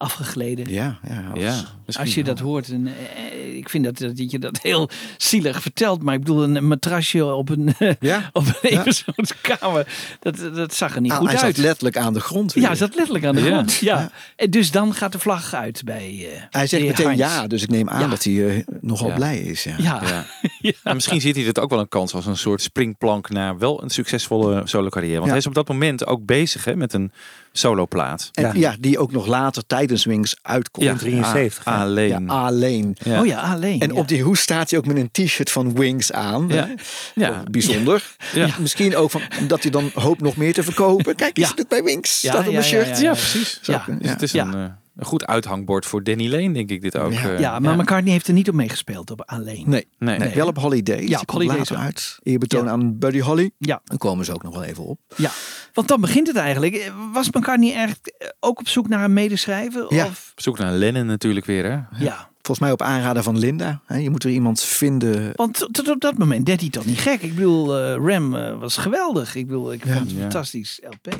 [0.02, 0.70] afgegleden.
[0.74, 2.70] Ja, ja, als- Ja, Als je dat hoort.
[2.70, 6.04] En, eh, ik vind dat, dat je dat heel zielig vertelt.
[6.04, 8.30] Maar ik bedoel, een matrasje op een, Ja.
[8.34, 8.70] op een Ja.
[8.70, 9.88] eenpersoonskamer.
[10.20, 11.56] Dat, dat zag er niet Ah, goed hij uit.
[11.56, 12.54] zat letterlijk aan de grond.
[12.54, 12.64] weer.
[12.64, 13.48] ja, hij zat letterlijk aan de Ja.
[13.48, 13.74] grond.
[13.76, 14.12] Ja.
[14.36, 17.20] En Dus dan gaat de vlag uit bij eh Hij zegt meteen Heinz.
[17.20, 18.08] ja, dus ik neem aan Ja.
[18.08, 19.16] dat hij eh, nogal Ja.
[19.16, 19.64] blij is.
[19.64, 19.76] Ja.
[19.78, 20.26] Ja.
[20.60, 20.74] Ja.
[20.94, 23.90] Misschien ziet hij dit ook wel een kans als een soort springplank naar wel een
[23.90, 25.14] succesvolle solo carrière.
[25.14, 25.30] Want Ja.
[25.30, 27.12] hij is op dat moment ook bezig hè, met een
[27.52, 28.30] soloplaat.
[28.34, 28.76] En, ja.
[28.80, 30.86] die ook nog later tijdens Wings uitkomt.
[30.86, 31.82] Ja, 73, A- ja.
[31.84, 32.10] alleen.
[32.26, 32.96] Ja, alleen.
[33.04, 33.20] Ja.
[33.20, 33.80] Oh ja, alleen.
[33.80, 36.46] En op die hoes staat hij ook met een t-shirt van Wings aan.
[36.50, 36.70] Ja.
[37.16, 37.44] Ja.
[37.52, 38.16] Bijzonder.
[38.34, 38.48] Ja.
[38.60, 41.16] Misschien ook van, dat hij dan hoopt nog meer te verkopen.
[41.16, 41.52] Kijk, is Ja.
[41.56, 42.22] het bij Wings?
[42.22, 42.98] Ja, staat op ja, mijn ja, shirt.
[42.98, 43.12] ja, ja.
[43.12, 43.60] precies.
[43.62, 43.86] Ja.
[44.00, 44.44] Dus het is Ja.
[44.46, 44.66] een, eh,
[45.02, 47.12] een goed uithangbord voor Danny Lane, denk ik dit ook.
[47.14, 47.30] Ja.
[47.34, 47.40] eh.
[47.40, 49.64] Ja, maar McCartney heeft er niet op meegespeeld op alleen.
[49.68, 50.18] Nee, Nee.
[50.18, 51.02] nee, wel op Holidays.
[51.02, 51.78] Ja, Ja, op wel.
[51.78, 52.20] uit.
[52.24, 52.72] Eerbetoon Ja.
[52.72, 53.52] aan Buddy Holly.
[53.58, 53.82] Ja.
[53.84, 55.00] Dan komen ze ook nog wel even op.
[55.16, 55.32] Ja,
[55.74, 56.92] want dan begint het eigenlijk.
[57.14, 59.94] Was McCartney eigenlijk eh, ook op zoek naar een medeschrijver?
[59.94, 60.06] Ja.
[60.06, 60.32] Of?
[60.36, 62.04] Op zoek naar Lennon natuurlijk weer, hè?
[62.04, 62.30] Ja.
[62.42, 63.82] Volgens mij op aanraden van Linda.
[63.86, 65.32] Hè, Je moet er iemand vinden.
[65.36, 67.22] Want tot- op dat moment deed hij toch niet gek.
[67.22, 69.36] Ik bedoel, eh, Ram eh, was geweldig.
[69.36, 70.22] Ik bedoel, ik vond het een Ja.
[70.22, 71.14] fantastisch LP.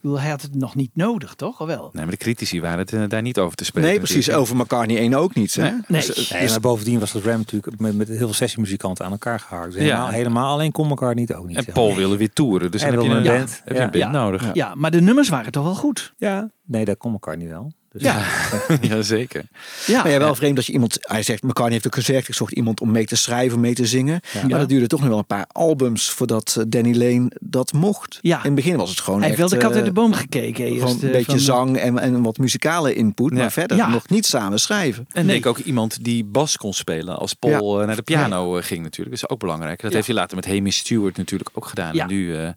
[0.00, 1.60] Ik bedoel, hij had het nog niet nodig, toch?
[1.60, 1.90] Of wel?
[1.92, 3.90] Nee, maar de critici waren het eh, daar niet over te spreken.
[3.90, 4.16] Nee, precies.
[4.26, 4.42] natuurlijk.
[4.42, 5.54] Over McCartney 1 ook niet.
[5.54, 5.62] Hè?
[5.62, 5.80] Nee.
[6.06, 9.40] Dus, Nee, maar bovendien was dat Ram natuurlijk met, met heel veel sessiemuzikanten aan elkaar
[9.40, 9.72] gehaakt.
[9.72, 9.80] Dus Ja.
[9.88, 11.56] helemaal, helemaal alleen kon elkaar niet ook niet.
[11.66, 13.90] En Paul wilde weer toeren, dus En dan heb je een band, heb je een
[13.90, 14.10] band Ja.
[14.10, 14.54] nodig.
[14.54, 16.14] Ja, maar de nummers waren toch wel goed?
[16.16, 17.72] Ja, nee, daar kon elkaar niet wel.
[17.92, 18.22] Dus Ja.
[18.80, 19.44] ja, zeker.
[19.86, 20.02] Ja.
[20.02, 20.96] Maar ja, wel vreemd dat je iemand...
[21.00, 22.28] Hij zegt, McCartney heeft ook gezegd...
[22.28, 24.20] ik zocht iemand om mee te schrijven, mee te zingen.
[24.48, 26.10] Maar dat duurde toch nog wel een paar albums...
[26.10, 28.18] voordat eh, Danny Lane dat mocht.
[28.20, 28.36] Ja.
[28.36, 29.38] In het begin was het gewoon Hij echt...
[29.38, 30.64] heeft wel de kat eh, uit de boom gekeken.
[30.64, 33.30] Eerst, Gewoon een eh, beetje van, zang en, en wat muzikale input.
[33.30, 33.36] Ja.
[33.36, 33.88] Maar verder Ja.
[33.88, 35.06] nog niet samen schrijven.
[35.12, 35.32] En Nee.
[35.40, 39.16] denk ook iemand die bas kon spelen als Paul naar de piano ging natuurlijk.
[39.16, 39.80] Dat is ook belangrijk.
[39.80, 39.96] Dat Ja.
[39.96, 41.94] heeft hij later met Hamish Stewart natuurlijk ook gedaan.
[41.94, 42.02] Ja.
[42.02, 42.48] En nu eh,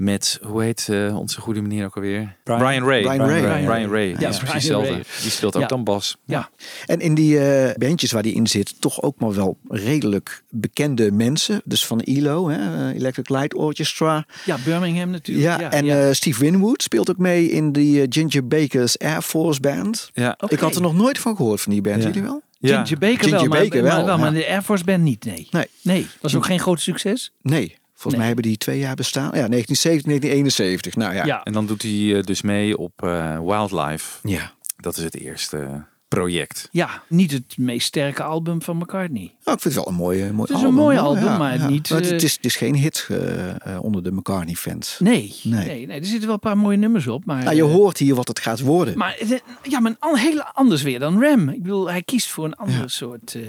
[0.00, 2.36] met, hoe heet eh, onze goede meneer ook alweer?
[2.44, 3.02] Brian- Brian, Ray.
[3.02, 3.64] Brian Ray.
[3.64, 4.08] Brian Ray.
[4.08, 4.92] Ja, Ja, is Brian precies hetzelfde.
[5.22, 5.68] Die speelt ook Ja.
[5.68, 6.16] dan bas.
[6.24, 6.50] Ja.
[6.86, 8.80] En in die eh, bandjes waar die in zit...
[8.80, 11.60] toch ook maar wel redelijk bekende mensen.
[11.64, 14.26] Dus van ELO, hè, eh, Electric Light Orchestra.
[14.44, 15.60] ja, Birmingham natuurlijk.
[15.60, 20.10] Ja, en eh, Steve Winwood speelt ook mee in die Ginger Baker's Air Force Band.
[20.12, 20.34] Ja.
[20.38, 20.54] Oké.
[20.54, 22.02] Ik had er nog nooit van gehoord van die band.
[22.02, 22.06] Ja.
[22.08, 22.42] Jullie wel?
[22.58, 22.84] Ja.
[22.84, 25.24] Ginger Baker Ginger wel, maar, Baker maar, wel, wel, maar de Air Force Band niet,
[25.24, 25.48] nee.
[25.50, 25.66] Nee.
[25.82, 27.32] Nee, was ook geen groot succes?
[27.42, 27.78] Nee.
[28.00, 29.30] Volgens mij hebben die twee jaar bestaan.
[29.34, 30.96] Ja, 1970, 1971.
[30.96, 31.24] Nou ja.
[31.24, 31.42] Ja.
[31.44, 34.28] En dan doet hij eh, dus mee op eh, Wildlife.
[34.28, 34.52] Ja.
[34.76, 35.84] Dat is het eerste
[36.14, 36.68] project.
[36.72, 39.32] Ja, niet het meest sterke album van McCartney.
[39.44, 40.74] Nou, ik vind het wel een mooie, mooi Het is een album.
[40.82, 41.68] mooi album, Ja, maar ja.
[41.68, 44.96] niet, het, eh, het is, het is geen hit eh, eh, onder de McCartney-fans.
[44.98, 45.66] Nee, Nee.
[45.66, 45.86] nee.
[45.86, 47.24] nee, er zitten wel een paar mooie nummers op.
[47.24, 48.98] Maar, Nou, je hoort hier wat het gaat worden.
[48.98, 49.18] maar,
[49.62, 51.48] ja, maar een heel anders weer dan Ram.
[51.48, 53.34] Ik bedoel, hij kiest voor een ander soort...
[53.34, 53.42] eh,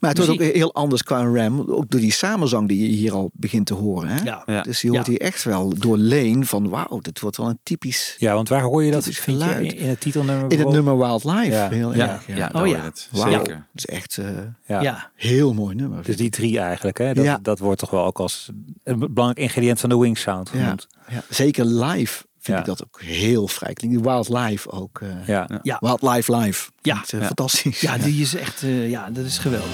[0.00, 1.60] Maar het wordt ook heel anders qua Ram.
[1.60, 4.08] Ook door die samenzang die je hier al begint te horen.
[4.08, 4.22] Hè?
[4.24, 4.42] Ja.
[4.46, 4.62] Ja.
[4.62, 5.10] Dus je hoort Ja.
[5.12, 8.16] hier echt wel door Leen van wauw, dit wordt wel een typisch...
[8.18, 9.04] Ja, want waar hoor je dat?
[9.04, 9.72] Je geluid.
[9.72, 10.50] in, het titelnummer?
[10.52, 11.50] In het nummer Wildlife.
[11.50, 11.68] Ja.
[11.68, 12.26] Heel Ja, erg.
[12.26, 12.50] ja, Ja.
[12.52, 12.80] Oh ja.
[12.80, 13.08] het.
[13.12, 13.44] Zeker.
[13.54, 14.26] Dat is echt eh
[14.66, 14.80] Ja.
[14.80, 15.10] ja.
[15.14, 16.02] heel mooi nummer.
[16.02, 17.14] Dus die drie eigenlijk, hè?
[17.14, 17.38] Dat, Ja.
[17.42, 18.50] dat wordt toch wel ook als
[18.84, 20.58] een belangrijk ingrediënt van de Wings Sound ja.
[20.60, 20.86] genoemd.
[21.08, 21.22] Ja.
[21.28, 22.58] Zeker live vind Ja.
[22.58, 24.02] ik dat ook heel vrij klinken.
[24.02, 25.00] Die Wildlife ook.
[25.00, 25.48] eh Ja.
[25.62, 25.76] Ja.
[25.80, 26.70] Wildlife live.
[26.80, 26.92] Ja.
[26.92, 27.26] Klinkt, eh, Ja.
[27.26, 27.80] Fantastisch.
[27.80, 28.62] Ja, die is echt...
[28.62, 29.72] eh, ja, dat is geweldig.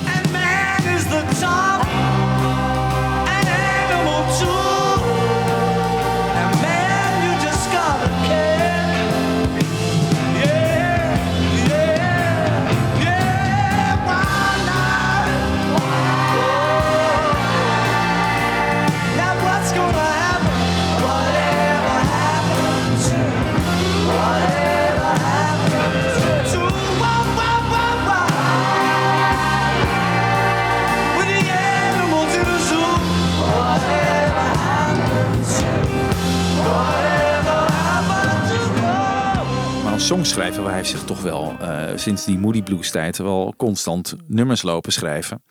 [40.11, 44.15] Songschrijver, waar hij heeft zich toch wel eh, sinds die Moody Blues tijd wel constant
[44.27, 45.43] nummers lopen schrijven.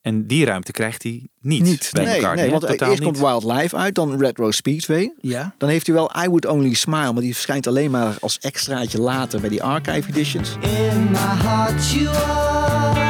[0.00, 1.90] En die ruimte krijgt hij niet, Niet.
[1.92, 2.36] bij nee, elkaar.
[2.36, 5.12] nee, want eh, eerst komt Wild Life uit, dan Retro Speedway.
[5.20, 5.54] Ja.
[5.58, 9.00] Dan heeft hij wel I Would Only Smile, maar die verschijnt alleen maar als extraatje
[9.00, 10.56] later bij die archive editions.
[10.60, 13.00] In my heart you are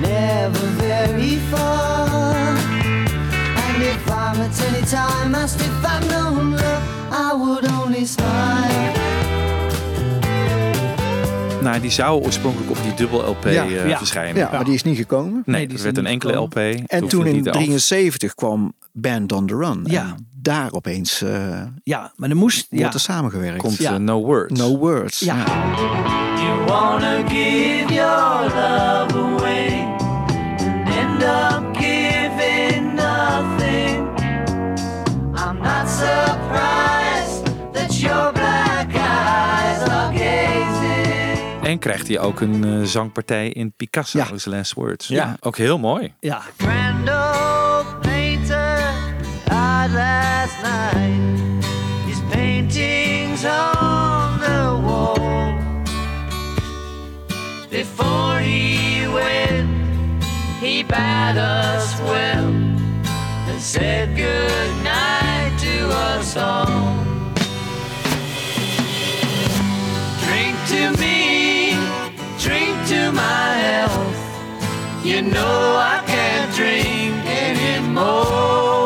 [0.00, 2.46] never very far.
[3.66, 8.95] And if I'm at any time asked if I've known love, I would only smile.
[11.66, 13.98] Nou, die zou oorspronkelijk op die dubbel LP Ja, eh, ja.
[13.98, 14.36] verschijnen.
[14.42, 15.42] Ja, maar die is niet gekomen.
[15.46, 16.56] Nee, er werd een enkele LP.
[16.86, 19.82] En toen in 73 kwam Band on the Run.
[19.86, 20.00] Ja.
[20.02, 22.66] En daar opeens eh Ja, maar er moest...
[22.70, 22.92] wordt Ja.
[22.92, 23.58] er samengewerkt.
[23.62, 23.92] Komt Ja.
[23.92, 24.60] eh, No Words.
[24.60, 25.18] No Words.
[25.20, 25.44] Ja.
[26.36, 29.35] You wanna give your love away
[41.66, 45.08] En krijgt hij ook een eh, zangpartij in Picasso's Last Words.
[45.08, 45.36] Ja.
[45.40, 46.12] Ook heel mooi.
[46.20, 46.42] Ja.
[46.58, 48.78] Old painter
[49.44, 51.64] died last night.
[52.06, 55.54] His paintings on the wall.
[57.70, 60.24] Before he went,
[60.60, 62.52] he bade us well
[63.48, 66.95] and said good night to us all.
[73.16, 74.16] My health.
[75.02, 78.84] You know I can't drink anymore.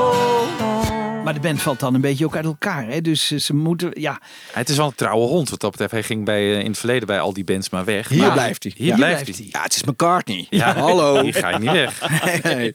[1.24, 2.86] Maar de band valt dan een beetje ook uit elkaar.
[2.86, 3.00] Hè?
[3.00, 3.90] Dus ze moeten...
[4.00, 4.20] Ja,
[4.52, 5.92] Het is wel een trouwe hond wat dat betreft.
[5.92, 8.08] Hij ging bij, eh, in het verleden bij al die bands maar weg.
[8.08, 8.72] Hier Maar blijft hij.
[8.76, 8.94] Hier Ja.
[8.96, 9.48] blijft blijft hij.
[9.52, 10.46] Ja, het is McCartney.
[10.50, 11.22] Ja, Hallo.
[11.22, 12.00] Hier ga je niet weg.
[12.42, 12.72] Nee.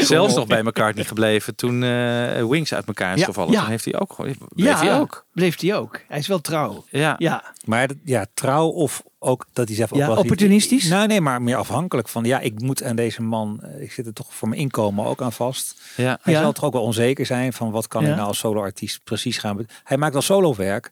[0.00, 3.24] Zelfs nog bij McCartney gebleven toen eh, Wings uit elkaar is Ja.
[3.24, 3.52] gevallen.
[3.52, 3.60] Ja.
[3.60, 4.16] Toen heeft hij ook.
[4.16, 5.26] Bleef ja, hij ook.
[5.32, 6.00] bleef hij ook.
[6.08, 6.84] Hij is wel trouw.
[6.90, 7.14] Ja.
[7.18, 7.42] Ja.
[7.64, 10.16] Maar dat- ja, trouw of ook dat hij zelf ook Ja, wel...
[10.16, 10.88] opportunistisch?
[10.88, 12.24] Nou, nee, maar meer afhankelijk van...
[12.24, 13.62] Ja, ik moet aan deze man...
[13.78, 15.80] Ik zit er toch voor mijn inkomen ook aan vast.
[15.96, 16.18] Ja.
[16.22, 16.40] Hij Ja.
[16.40, 18.08] zal toch ook wel onzeker zijn van wat kan Ja.
[18.08, 19.66] ik nou als soloartiest precies gaan...
[19.84, 20.90] Hij maakt wel solowerk.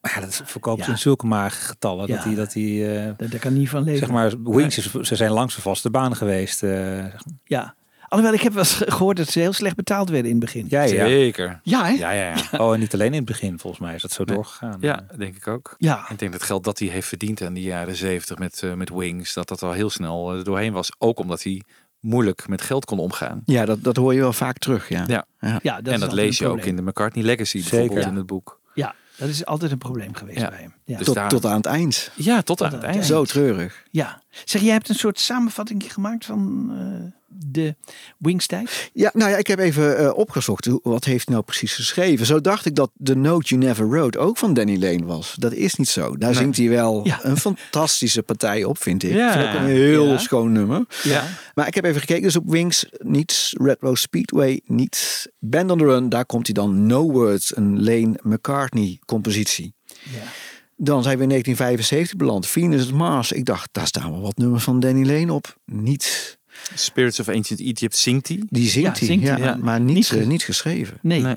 [0.00, 2.08] Maar ja, dat verkoopt in zulke magere getallen.
[2.08, 2.34] Dat hij...
[2.34, 3.98] Dat hij Daar, daar kan niet van leven.
[3.98, 6.62] zeg maar, Wings, ze zijn langs de vaste baan geweest.
[6.62, 7.04] eh.
[7.44, 7.74] Ja.
[8.12, 10.66] Alhoewel, ik heb wel eens gehoord dat ze heel slecht betaald werden in het begin.
[10.68, 11.06] ja, ja.
[11.06, 11.60] Zeker.
[11.62, 11.90] Ja, hè?
[11.90, 12.58] Ja, ja, ja.
[12.58, 14.76] Oh, en niet alleen in het begin, volgens mij is dat zo doorgegaan.
[14.80, 15.74] Ja, denk ik ook.
[15.78, 15.98] Ja.
[16.00, 18.72] Ik denk dat het geld dat hij heeft verdiend aan die jaren zeventig met, eh,
[18.74, 20.90] met Wings, dat dat al heel snel eh, doorheen was.
[20.98, 21.62] Ook omdat hij
[22.00, 23.42] moeilijk met geld kon omgaan.
[23.44, 24.88] Ja, dat, dat hoor je wel vaak terug.
[24.88, 25.04] Ja.
[25.06, 25.24] Ja.
[25.62, 25.80] Ja.
[25.80, 27.70] Dat en dat lees je ook in de McCartney Legacy Zeker.
[27.70, 28.10] bijvoorbeeld Ja.
[28.10, 28.60] in het boek.
[28.74, 30.48] Ja, dat is altijd een probleem geweest Ja.
[30.48, 30.74] bij hem.
[30.84, 30.96] Ja.
[30.96, 32.10] Dus Tot, daar- tot aan het eind.
[32.16, 33.04] Ja, tot aan het eind.
[33.04, 33.82] Zo treurig.
[33.90, 34.22] ja.
[34.44, 37.12] Zeg, jij hebt een soort samenvatting gemaakt van eh,
[37.46, 37.76] de
[38.18, 38.90] Wings-tijd?
[38.92, 40.64] Ja, nou ja, ik heb even eh, opgezocht.
[40.64, 42.26] hoe- Wat heeft hij nou precies geschreven?
[42.26, 45.34] Zo dacht ik dat The Note You Never Wrote ook van Danny Lane was.
[45.38, 46.16] Dat is niet zo.
[46.16, 46.38] Daar Nee.
[46.38, 47.18] zingt hij wel Ja.
[47.24, 49.12] een fantastische partij op, vind ik.
[49.12, 49.32] Ja.
[49.32, 50.18] Vind een heel Ja.
[50.18, 50.84] schoon nummer.
[51.02, 51.24] Ja.
[51.54, 52.22] Maar ik heb even gekeken.
[52.22, 56.08] Dus op Wings, niet Retro Speedway, niet Band on the Run.
[56.08, 59.74] Daar komt hij dan No Words, een Lane McCartney compositie.
[59.86, 60.22] Ja.
[60.76, 62.46] Dan zijn we in 1975 beland.
[62.46, 63.32] Venus Mars.
[63.32, 65.56] Ik dacht, daar staan wel wat nummers van Danny Lane op.
[65.64, 66.38] Niet.
[66.74, 68.42] Spirits of Ancient Egypt zingt hij.
[68.48, 69.56] Die zingt Ja, hij, zingt ja, ja.
[69.60, 70.98] maar niet, Niet eh, ge- niet geschreven.
[71.02, 71.20] Nee.
[71.20, 71.34] Nee.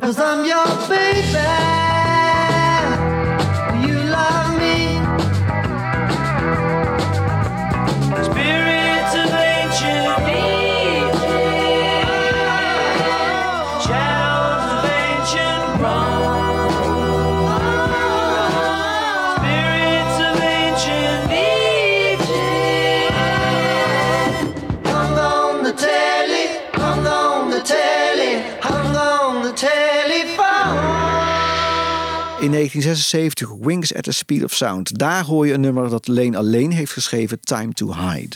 [32.45, 34.97] In 1976 Wings at the Speed of Sound.
[34.99, 38.35] Daar hoor je een nummer dat Lane alleen heeft geschreven, Time to Hide.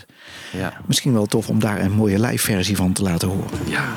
[0.51, 0.81] Ja.
[0.85, 3.59] Misschien wel tof om daar een mooie live versie van te laten horen.
[3.65, 3.95] ja.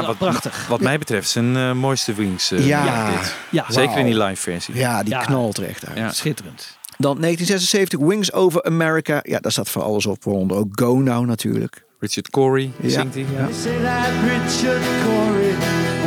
[0.00, 0.66] Ja, wat, prachtig.
[0.68, 2.50] Wat mij betreft zijn eh, mooiste Wings.
[2.50, 3.10] eh, Ja.
[3.50, 3.64] Ja.
[3.68, 4.74] Zeker in die live versie.
[4.76, 5.20] Ja, die Ja.
[5.20, 5.96] knalt er echt uit.
[5.98, 6.12] Ja.
[6.12, 6.78] Schitterend.
[6.98, 9.20] Dan 1976, Wings Over America.
[9.22, 10.24] Ja, daar staat voor alles op.
[10.24, 11.84] Waaronder ook Go Now natuurlijk.
[12.00, 12.88] Richard Corey Ja.
[12.88, 13.26] zingt hij.
[13.36, 13.44] Ja.
[13.46, 15.52] They say that Richard Corey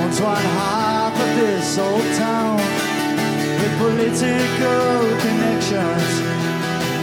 [0.05, 2.55] once one half of this old town
[3.59, 6.03] with political connections.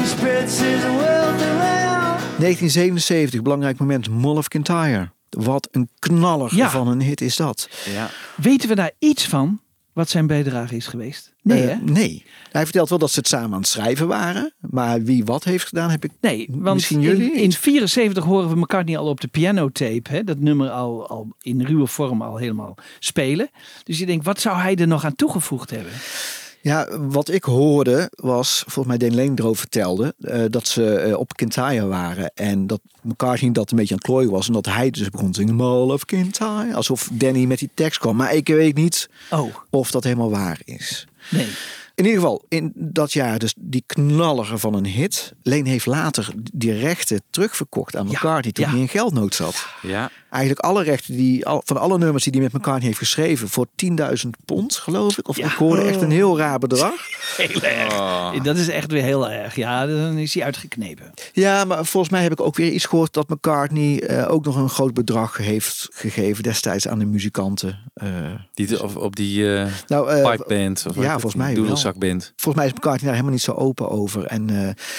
[0.01, 2.21] He spreads his wealth around.
[2.39, 4.09] 1977, belangrijk moment.
[4.11, 5.11] Mall of Kintyre.
[5.37, 6.71] Wat een knaller Ja.
[6.71, 7.69] van een hit is dat.
[7.93, 8.11] Ja.
[8.37, 9.61] Weten we daar iets van
[9.93, 11.33] wat zijn bijdrage is geweest?
[11.43, 11.75] Nee, Eh, hè?
[11.85, 12.25] nee.
[12.53, 14.53] Hij vertelt wel dat ze het samen aan het schrijven waren.
[14.71, 17.33] Maar wie wat heeft gedaan, heb ik Nee, want misschien jullie.
[17.33, 21.35] in, in 74 horen we McCartney al op de pianotape, hè, dat nummer al, al
[21.41, 23.51] in ruwe vorm al helemaal spelen.
[23.85, 25.93] Dus je denkt, wat zou hij er nog aan toegevoegd hebben?
[26.65, 31.19] Ja, wat ik hoorde was, volgens mij Dane Lane erover vertelde, eh, dat ze eh,
[31.19, 32.33] op Kintyre waren.
[32.35, 34.47] En dat McCartney dat een beetje aan het klooien was.
[34.47, 36.75] En dat hij dus begon te zingen, Mall of Kintyre.
[36.75, 38.17] Alsof Danny met die tekst kwam.
[38.17, 39.55] Maar ik weet niet Oh.
[39.71, 41.07] of dat helemaal waar is.
[41.31, 41.49] Nee.
[41.95, 45.33] In ieder geval, in dat jaar dus die knallige van een hit.
[45.43, 48.71] Lane heeft later die rechten terugverkocht aan McCartney toen ja.
[48.71, 49.67] hij in geldnood zat.
[49.83, 50.11] Ja.
[50.35, 53.67] Eigenlijk alle rechten die, al, van alle nummers die hij met McCartney heeft geschreven voor
[54.25, 55.29] 10.000 pond, geloof ik.
[55.29, 56.93] Of ik hoorde echt een heel raar bedrag.
[57.37, 58.43] Heel erg.
[58.43, 59.55] Dat is echt weer heel erg.
[59.57, 61.13] Ja, dan is hij uitgeknepen.
[61.33, 64.57] Ja, maar volgens mij heb ik ook weer iets gehoord dat McCartney eh, ook nog
[64.57, 67.79] een groot bedrag heeft gegeven destijds aan de muzikanten.
[67.95, 68.09] eh.
[68.55, 70.85] Die de- op, op die eh Nou, eh, pipeband.
[70.89, 71.55] Of ja, volgens mij wel.
[71.55, 72.33] Doedelzakband.
[72.37, 74.25] Volgens mij is McCartney daar helemaal niet zo open over.
[74.27, 74.57] En eh,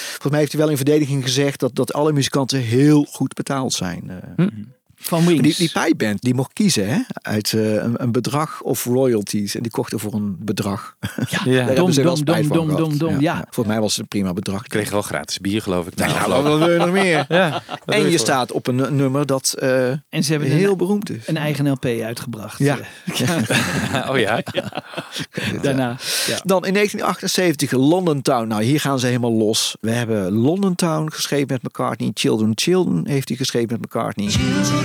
[0.09, 3.73] volgens mij heeft hij wel in verdediging gezegd dat, dat alle muzikanten heel goed betaald
[3.73, 4.09] zijn.
[4.35, 4.45] eh.
[4.97, 5.41] Van Wings.
[5.41, 9.55] Die, die pijband die mocht kiezen hè, uit eh, een, een bedrag of royalties.
[9.55, 10.95] En die kochten voor een bedrag.
[11.29, 11.65] Ja, Ja.
[11.65, 13.35] Dom, hebben ze wel dom, dom, dom, dom, dom, ja.
[13.49, 14.63] Volgens mij was het een prima bedrag.
[14.63, 15.95] Ik kreeg wel gratis bier, geloof ik.
[15.95, 17.25] Nou, Nou, wat wil je nog meer?
[17.29, 18.19] Ja, en je voor?
[18.19, 21.27] staat op een nummer dat eh, En ze hebben heel een, beroemd is.
[21.27, 22.57] een eigen LP uitgebracht.
[22.59, 22.77] Ja.
[24.09, 24.41] Oh ja?
[25.61, 25.97] Daarna.
[26.27, 26.39] Ja.
[26.43, 28.47] Dan in 1978 London Town.
[28.47, 29.75] Nou, hier gaan ze helemaal los.
[29.81, 32.11] We hebben London Town geschreven met McCartney.
[32.13, 34.27] Children, Children heeft hij geschreven met McCartney.
[34.29, 34.84] Children,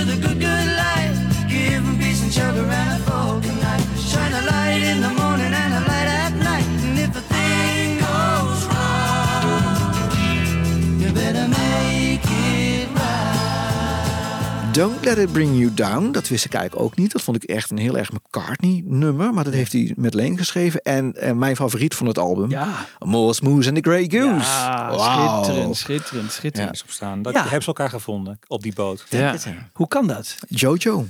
[14.71, 16.11] Don't Let It Bring You Down.
[16.11, 17.11] Dat wist ik eigenlijk ook niet.
[17.11, 19.33] Dat vond ik echt een heel erg McCartney nummer.
[19.33, 20.81] Maar dat heeft hij met Leen geschreven.
[20.81, 22.49] En eh, mijn favoriet van het album.
[22.49, 22.85] Ja.
[22.99, 24.45] More Smooth and the Grey Goose.
[24.49, 25.43] Ja, Wauw.
[25.43, 26.73] schitterend, schitterend, schitterend.
[26.73, 27.21] is op staan.
[27.21, 27.41] Dat Ja.
[27.41, 29.05] hebben ze elkaar gevonden op die boot.
[29.09, 29.35] Ja.
[29.73, 30.35] Hoe kan dat?
[30.47, 31.05] Jojo.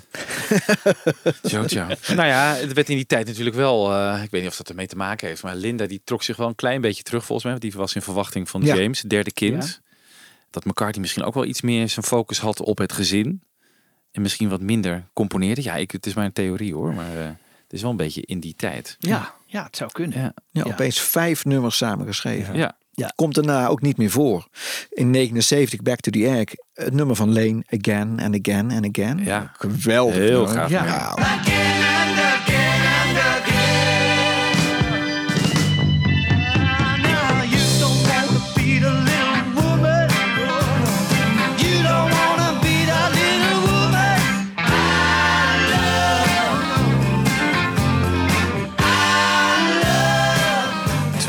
[1.41, 1.85] Jojo.
[2.15, 4.69] nou ja, het werd in die tijd natuurlijk wel, eh, ik weet niet of dat
[4.69, 7.43] ermee te maken heeft, maar Linda die trok zich wel een klein beetje terug volgens
[7.43, 7.51] mij.
[7.57, 8.75] Want die was in verwachting van Ja.
[8.75, 9.81] James, het derde kind.
[10.49, 13.41] Dat McCartney misschien ook wel iets meer zijn focus had op het gezin.
[14.11, 15.63] En misschien wat minder componeerde.
[15.63, 17.25] Ja, ik, het is maar een theorie hoor, maar eh,
[17.63, 18.95] het is wel een beetje in die tijd.
[18.99, 20.19] Ja, ja het zou kunnen.
[20.19, 20.33] Ja.
[20.51, 22.55] Ja, opeens vijf nummers samengeschreven.
[22.55, 22.75] Ja.
[22.93, 23.11] Ja.
[23.15, 24.47] Komt daarna ook niet meer voor.
[24.89, 26.45] In 79 Back to the Egg.
[26.73, 29.23] Het nummer van Lane Again and Again and Again.
[29.23, 29.51] Ja.
[29.57, 30.15] Geweldig.
[30.15, 30.69] Heel nummer.
[30.69, 30.69] gaaf.
[30.69, 31.15] Ja.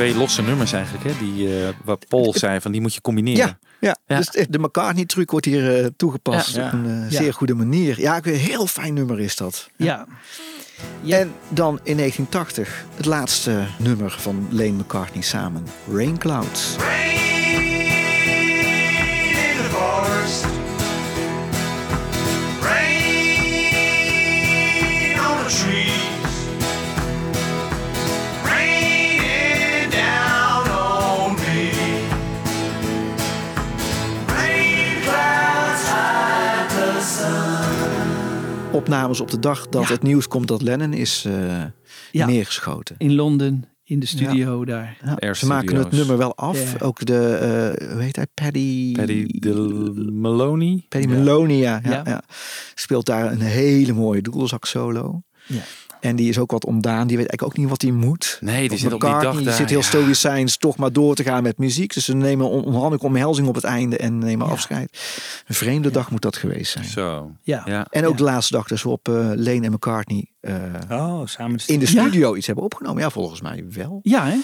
[0.02, 3.46] Twee losse nummers eigenlijk, hè, die, eh waar Paul zei van die moet je combineren.
[3.46, 3.96] Ja, ja.
[4.06, 4.16] Ja.
[4.16, 6.66] Dus de McCartney-truc wordt hier eh, toegepast Ja.
[6.66, 7.16] op een eh, Ja.
[7.22, 8.00] zeer goede manier.
[8.00, 9.68] Ja, een heel fijn nummer is dat.
[9.76, 10.06] Ja.
[11.08, 15.66] En dan in 1980 het laatste nummer van Lane McCartney samen.
[15.92, 16.74] Rain Clouds.
[16.74, 16.78] in
[19.56, 20.51] the forest.
[38.72, 41.62] Opnames op de dag dat het nieuws komt dat Lennon is eh,
[42.10, 42.26] Ja.
[42.26, 42.94] neergeschoten.
[42.98, 44.96] In Londen, in de studio daar.
[45.18, 46.72] Ja, ze maken het nummer wel af.
[46.72, 46.78] Ja.
[46.84, 48.26] Ook de, eh hoe heet hij?
[48.34, 48.92] Paddy...
[48.92, 49.52] Paddy de
[50.12, 50.84] Maloney.
[50.88, 52.02] Paddy Maloney, ja, ja, Ja.
[52.04, 52.22] ja.
[52.74, 55.22] Speelt daar een hele mooie doedelzak solo.
[55.46, 55.62] Ja.
[56.02, 57.06] En die is ook wat ontdaan.
[57.06, 58.38] Die weet eigenlijk ook niet wat hij moet.
[58.40, 59.54] Nee, die zit op die dag daar.
[59.54, 59.84] zit heel ja.
[59.84, 61.94] stoïcijns toch maar door te gaan met muziek.
[61.94, 64.98] Dus ze nemen een onhandige omhelzing op het einde en nemen afscheid.
[65.46, 66.84] Een vreemde dag moet dat geweest zijn.
[66.84, 67.30] Zo.
[67.42, 67.62] Ja.
[67.64, 67.86] Ja.
[67.90, 68.16] En ook Ja.
[68.16, 70.54] de laatste dag dus waarop eh Lane en McCartney eh,
[70.90, 72.00] Oh, samen in de Ja.
[72.02, 73.02] studio iets hebben opgenomen.
[73.02, 74.00] Ja, volgens mij wel.
[74.02, 74.36] Ja, hè?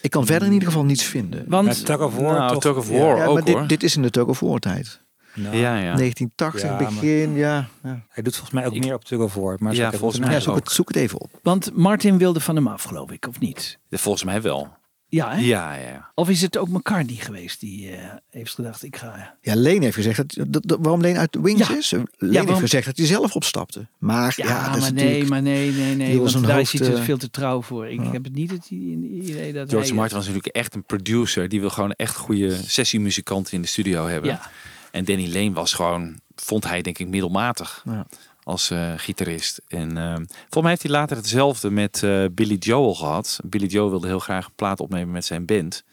[0.00, 1.44] Ik kan verder in ieder geval niets vinden.
[1.48, 2.62] Want Ja, Tug of War Nou, toch?
[2.62, 2.88] Tug of.
[2.88, 3.66] War ja, ook maar dit, hoor.
[3.66, 5.00] dit is in de Tug of War tijd.
[5.36, 5.94] Nou, ja, ja.
[5.94, 7.68] 1980 Ja, maar- begin, ja.
[7.82, 8.04] ja.
[8.08, 9.56] Hij doet volgens mij ook meer op Tug of War.
[9.60, 11.30] Maar Ja, volgens mij Ja, zoek, het, zoek het even op.
[11.42, 13.78] Want Martin wilde van hem af, geloof ik, of niet?
[13.90, 14.74] Volgens mij wel.
[15.08, 15.40] Ja, hè?
[15.40, 16.10] Ja, ja, ja.
[16.14, 19.36] Of is het ook McCartney geweest die eh, heeft gedacht, ik ga...
[19.40, 21.76] Ja, Leen heeft gezegd dat, dat, dat- waarom Leen uit de Wings Ja.
[21.76, 21.90] is.
[21.90, 23.86] Leen waarom- heeft gezegd dat hij zelf opstapte.
[23.98, 26.20] Maar ja, Ja, dat is maar natuurlijk- nee, maar nee, nee, nee.
[26.20, 27.86] Want daar hoofd, is hij eh, veel te trouw voor.
[27.88, 29.96] Ik heb het niet het idee dat George hij...
[29.96, 31.48] Martin was natuurlijk echt een producer.
[31.48, 34.30] Die wil gewoon echt goede sessiemuzikanten in de studio hebben.
[34.30, 34.50] Ja.
[34.96, 38.06] En Danny Lane was gewoon, vond hij denk ik middelmatig Ja.
[38.42, 39.60] als eh, gitarist.
[39.68, 43.38] En eh, volgens mij heeft hij later hetzelfde met eh, Billy Joel gehad.
[43.44, 45.84] Billy Joel wilde heel graag een plaat opnemen met zijn band.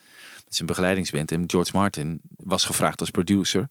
[0.45, 1.32] Met zijn begeleidingsband.
[1.32, 3.68] En George Martin was gevraagd als producer.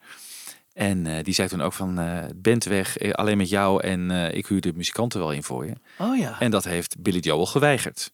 [0.73, 2.01] En die zei toen ook van,
[2.37, 5.73] band weg, alleen met jou en ik huur de muzikanten wel in voor je.
[5.99, 6.41] Oh ja.
[6.41, 8.13] En dat heeft Billy Joel geweigerd.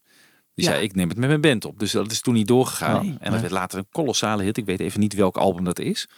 [0.54, 0.70] Die Ja.
[0.72, 1.78] zei, ik neem het met mijn band op.
[1.78, 3.00] Dus dat is toen niet doorgegaan.
[3.02, 3.10] Nee.
[3.10, 3.40] en dat Nee.
[3.40, 4.56] werd later een kolossale hit.
[4.56, 6.08] Ik weet even niet welk album dat is.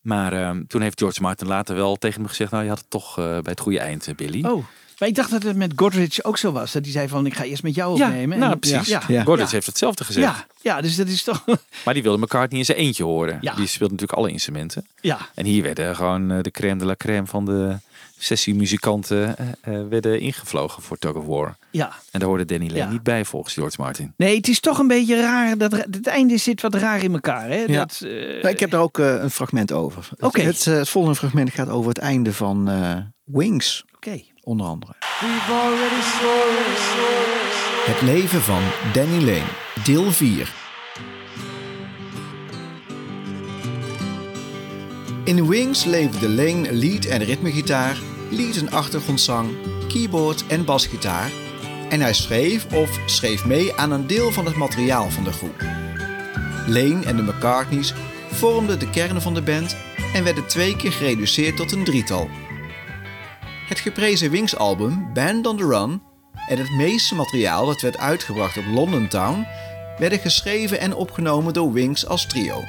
[0.00, 2.50] Maar ehm, toen heeft George Martin later wel tegen me gezegd...
[2.50, 4.44] nou, je had het toch eh, bij het goede eind, eh, Billy.
[4.44, 4.64] Oh,
[4.98, 6.72] maar ik dacht dat het met Godrich ook zo was.
[6.72, 8.38] Dat hij zei van, ik ga eerst met jou Ja, opnemen.
[8.38, 8.88] nou En- precies.
[8.88, 9.24] Ja, ja.
[9.46, 10.26] heeft hetzelfde gezegd.
[10.26, 11.44] Ja, ja, dus dat is toch...
[11.84, 13.38] Maar die wilde McCartney in zijn eentje horen.
[13.40, 13.54] Ja.
[13.54, 14.86] Die speelt natuurlijk alle instrumenten.
[15.00, 15.18] Ja.
[15.34, 17.76] En hier werden gewoon eh, de crème de la crème van de
[18.22, 21.56] sessiemuzikanten eh, eh, werden ingevlogen voor Tug of War.
[21.70, 21.92] Ja.
[22.10, 22.90] En daar hoorde Danny Lane Ja.
[22.90, 24.12] niet bij volgens George Martin.
[24.16, 25.58] Nee, het is toch een beetje raar.
[25.58, 27.48] Dat, het einde zit wat raar in elkaar.
[27.48, 27.64] Hè?
[27.66, 27.78] Ja.
[27.78, 28.10] Dat, eh,
[28.42, 30.06] Nou, ik heb daar ook een fragment over.
[30.10, 30.40] Het- Oké.
[30.40, 33.84] Het, het volgende fragment gaat over het einde van eh, Wings.
[33.94, 34.20] Oké.
[34.42, 34.92] Onder andere.
[35.20, 36.78] We've already soared.
[37.86, 38.62] Het leven van
[38.92, 39.48] Danny Lane,
[39.84, 40.52] deel 4.
[45.24, 47.98] In Wings leverde Lane lead en ritmegitaar,
[48.30, 49.50] lead en achtergrondzang,
[49.88, 51.30] keyboard en basgitaar
[51.88, 55.60] en hij schreef of schreef mee aan een deel van het materiaal van de groep.
[56.66, 57.94] Lane en de McCartneys
[58.30, 59.76] vormden de kern van de band
[60.14, 62.28] en werden twee keer gereduceerd tot een drietal.
[63.68, 66.02] Het geprezen Wings-album Band on the Run
[66.48, 69.46] en het meeste materiaal dat werd uitgebracht op London Town
[69.98, 72.64] werden geschreven en opgenomen door Wings als trio.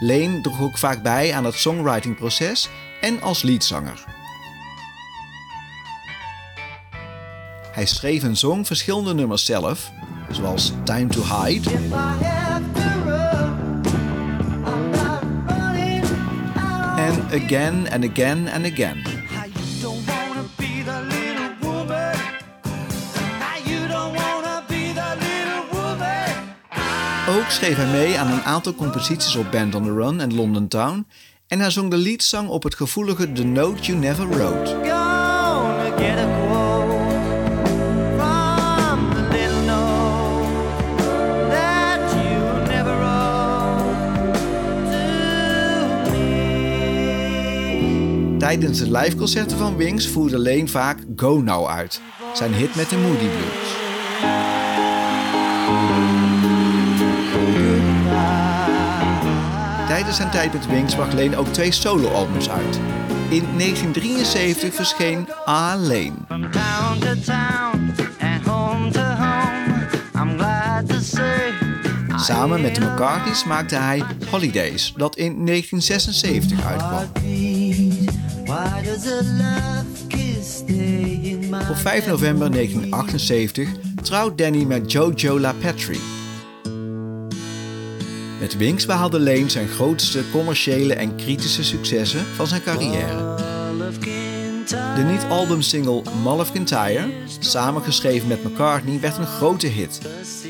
[0.00, 2.68] Lane droeg ook vaak bij aan het songwritingproces
[3.00, 4.04] en als leadzanger.
[7.72, 9.90] Hij schreef en zong verschillende nummers zelf,
[10.30, 11.70] zoals Time to Hide
[16.96, 19.15] en Again and Again and Again.
[27.28, 30.68] Ook schreef hij mee aan een aantal composities op Band on the Run en London
[30.68, 31.06] Town
[31.46, 34.74] en hij zong de leadzang op het gevoelige The Note You Never Wrote.
[48.38, 52.00] Tijdens de liveconcerten van Wings voerde Lane vaak Go Now uit,
[52.34, 54.55] zijn hit met de Moody Blues.
[59.96, 62.76] Tijdens zijn tijd met Wings bracht Lane ook twee soloalbums uit.
[63.28, 66.12] In 1973 verscheen A Lane.
[66.26, 69.88] From town to town and home to home.
[70.14, 71.52] I'm glad to say
[72.16, 77.04] Samen met de McCartneys maakte hij Holidays, dat in 1976 uitkwam.
[81.70, 83.68] Op 5 november 1978
[84.02, 86.25] trouwt Danny met Jojo LaPetrie.
[88.40, 93.34] Met Wings behaalde Lane zijn grootste commerciële en kritische successen van zijn carrière.
[94.68, 97.08] De niet-albumsingle Mull of Kintyre,
[97.38, 100.00] samengeschreven met McCartney, werd een grote hit.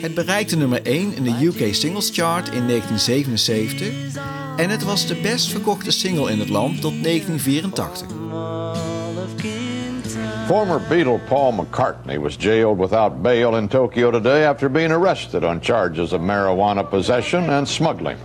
[0.00, 3.88] Het bereikte nummer 1 in de UK Singles Chart in 1977
[4.56, 8.06] en het was de best verkochte single in het land tot 1984.
[10.46, 15.60] Former Beatle Paul McCartney was jailed without bail in Tokyo today after being arrested on
[15.60, 18.16] charges of marijuana possession and smuggling.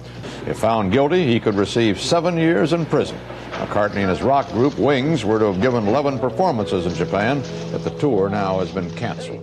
[0.46, 3.18] If found guilty, he could receive seven years in prison.
[3.54, 7.42] McCartney and his rock group Wings were to have given 11 performances in Japan,
[7.72, 9.42] but the tour now has been canceled.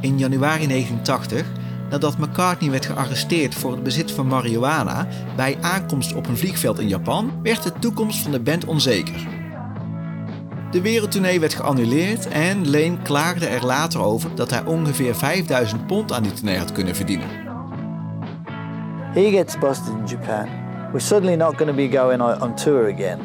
[0.00, 1.44] In januari 1980,
[1.90, 5.06] nadat McCartney werd gearresteerd voor het bezit van marihuana
[5.36, 9.35] bij aankomst op een vliegveld in Japan, werd de toekomst van de band onzeker.
[10.70, 16.12] De wereldtournee werd geannuleerd en Lane klaagde er later over dat hij ongeveer 5000 pond
[16.12, 17.28] aan die tournee had kunnen verdienen.
[19.12, 20.48] He gets busted in Japan.
[20.92, 23.20] We're suddenly not going to be going on, tour again.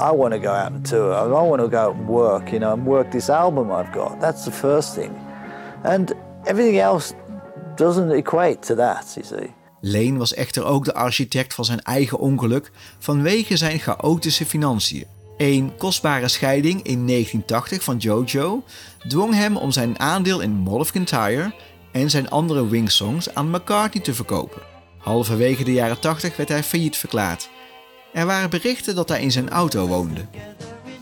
[0.00, 1.12] I want to go out and tour.
[1.12, 4.20] I want to go out and work, you know, and work this album I've got.
[4.20, 5.10] That's the first thing.
[5.82, 6.14] And
[6.44, 7.14] everything else
[7.76, 9.54] doesn't equate to that, you see.
[9.80, 15.15] Lane was echter ook de architect van zijn eigen ongeluk vanwege zijn chaotische financiën.
[15.36, 18.64] Een kostbare scheiding in 1980 van Jojo
[19.08, 21.54] dwong hem om zijn aandeel in Mull of Kintyre
[21.92, 24.62] en zijn andere Wings-songs aan McCartney te verkopen.
[24.98, 27.48] Halverwege de jaren 80 werd hij failliet verklaard.
[28.12, 30.20] Er waren berichten dat hij in zijn auto woonde.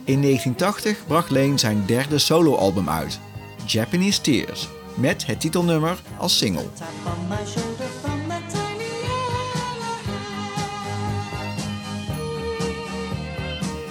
[0.05, 3.18] In 1980 bracht Lane zijn derde soloalbum uit,
[3.66, 6.66] Japanese Tears, met het titelnummer als single.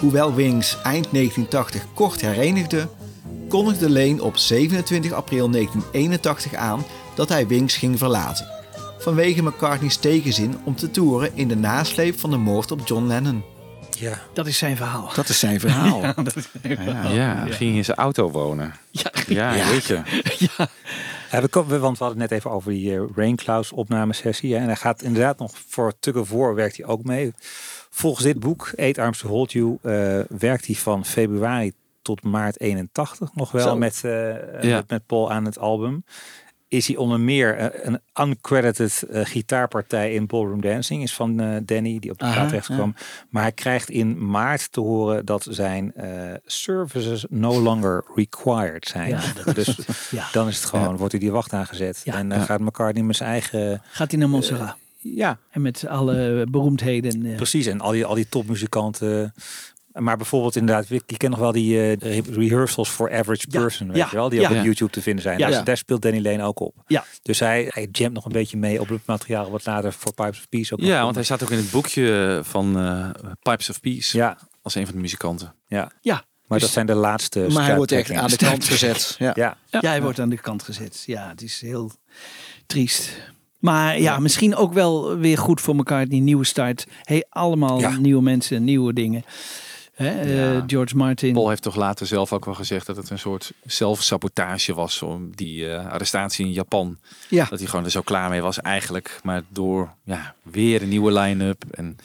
[0.03, 2.87] Hoewel Wings eind 1980 kort herenigde,
[3.49, 6.85] kondigde Lane op 27 april 1981 aan
[7.15, 8.47] dat hij Wings ging verlaten.
[8.97, 13.43] Vanwege McCartney's tegenzin om te toeren in de nasleep van de moord op John Lennon.
[13.89, 14.19] Ja.
[14.33, 15.11] Dat is zijn verhaal.
[15.15, 16.01] Dat is zijn verhaal.
[16.01, 17.11] Ja, dat is zijn verhaal.
[17.11, 18.73] Ja, ging in zijn auto wonen.
[18.91, 20.01] Ja, ja, weet je.
[21.31, 24.53] Ja, we, komen- want we hadden het net even over die eh, Rain Clouds opnamesessie.
[24.53, 27.33] Hè, en hij gaat inderdaad nog voor Tug of War werkt hij ook mee.
[27.95, 31.71] Volgens dit boek, Eight Arms to Hold You, eh, werkt hij van februari
[32.01, 34.75] tot maart 81 nog wel met, Ja.
[34.75, 36.03] met, met Paul aan het album.
[36.67, 41.03] Is hij onder meer een uncredited gitaarpartij in Ballroom Dancing.
[41.03, 41.35] Is van
[41.65, 42.95] Danny, die op de plaat terecht kwam.
[43.29, 45.93] Maar hij krijgt in maart te horen dat zijn
[46.45, 49.09] services no longer required zijn.
[49.09, 49.85] Ja, dat is- dus
[50.31, 52.01] dan is het gewoon, wordt hij die wacht aangezet.
[52.05, 53.81] En gaat McCartney met zijn eigen...
[53.91, 54.75] Gaat hij naar Montserrat?
[55.03, 55.37] Ja.
[55.49, 57.25] En met alle beroemdheden.
[57.25, 59.33] eh, Precies, en al die, al die topmuzikanten.
[59.93, 63.87] Maar bijvoorbeeld inderdaad, je kent nog wel die eh, re- rehearsals for average Ja, person,
[63.87, 64.45] weet ja, je wel, die ja.
[64.45, 64.63] ook op Ja.
[64.63, 65.37] YouTube te vinden zijn.
[65.37, 65.47] Ja.
[65.47, 65.63] Daar, Ja.
[65.63, 66.75] daar speelt Danny Lane ook op.
[66.87, 67.05] Ja.
[67.21, 70.39] Dus hij, hij jamt nog een beetje mee op het materiaal wat later voor Pipes
[70.39, 71.01] of Peace ook Ja, komt.
[71.03, 73.09] want hij staat ook in het boekje van eh,
[73.41, 74.17] Pipes of Peace.
[74.17, 74.37] Ja.
[74.61, 75.55] Als een van de muzikanten.
[75.67, 75.91] Ja.
[76.01, 76.13] Ja.
[76.13, 79.15] Maar Dus- dat zijn de laatste Maar hij wordt echt aan de kant gezet.
[79.19, 79.31] Ja.
[79.43, 79.57] Ja.
[79.69, 81.03] Ja, hij wordt aan de kant gezet.
[81.05, 81.91] Ja, het is heel
[82.65, 83.09] triest.
[83.63, 86.07] Maar ja, misschien ook wel weer goed voor elkaar.
[86.07, 86.87] Die nieuwe start.
[87.03, 89.25] Hey, allemaal nieuwe mensen, nieuwe dingen.
[89.93, 90.09] Hè,
[90.55, 90.63] eh.
[90.67, 91.33] George Martin.
[91.33, 95.01] Paul heeft toch later zelf ook wel gezegd dat het een soort zelfsabotage was.
[95.01, 96.97] Om die eh, arrestatie in Japan.
[97.29, 97.45] Ja.
[97.49, 99.19] Dat hij gewoon er zo klaar mee was eigenlijk.
[99.23, 101.63] Maar door ja, weer een nieuwe line-up.
[101.71, 101.97] En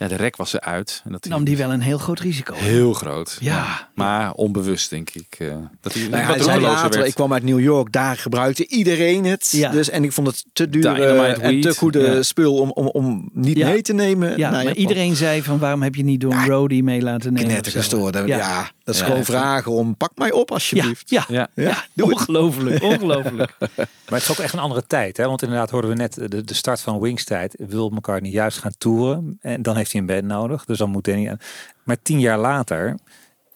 [0.00, 1.02] ja, de rek was eruit.
[1.04, 2.54] En dat Nam die wel een heel groot risico.
[2.54, 3.36] heel groot.
[3.40, 3.88] Ja.
[3.94, 5.26] Maar onbewust denk ik.
[5.38, 7.08] eh, dat hij Nou, hij zei later, werd.
[7.08, 9.48] ik kwam uit New York, daar gebruikte iedereen het.
[9.50, 9.70] Ja.
[9.70, 12.22] Dus, en ik vond het te duur eh, en te goede ja.
[12.22, 13.68] spul om, om, om niet Ja.
[13.68, 14.28] mee te nemen.
[14.30, 14.80] Ja, naar maar Japan.
[14.80, 17.48] iedereen zei van waarom heb je niet door een roadie mee laten nemen?
[17.52, 18.22] Net gestoord.
[18.26, 18.70] Ja.
[18.96, 21.10] Ja, dat is Ja, gewoon vragen om pak mij op Ja, alsjeblieft.
[21.10, 21.48] ja, Ja.
[21.54, 22.04] ja, het.
[22.04, 23.56] ongelooflijk, ongelooflijk.
[23.58, 23.78] Maar
[24.18, 25.16] het is ook echt een andere tijd.
[25.16, 25.26] Hè?
[25.26, 27.54] Want inderdaad hoorden we net de, de start van Wings tijd.
[27.58, 29.38] Wil McCartney juist gaan toeren.
[29.40, 30.64] En dan heeft hij een band nodig.
[30.64, 31.28] Dus dan moet Danny...
[31.28, 31.40] aan-
[31.84, 32.98] Maar tien jaar later...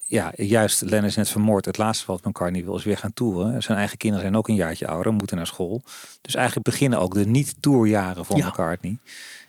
[0.07, 1.64] Ja, juist Lennon is net vermoord.
[1.64, 3.62] Het laatste wat McCartney wil is weer gaan toeren.
[3.62, 5.12] Zijn eigen kinderen zijn ook een jaartje ouder.
[5.12, 5.82] Moeten naar school.
[6.20, 8.47] Dus eigenlijk beginnen ook de niet-tourjaren Ja.
[8.49, 8.99] McCartney.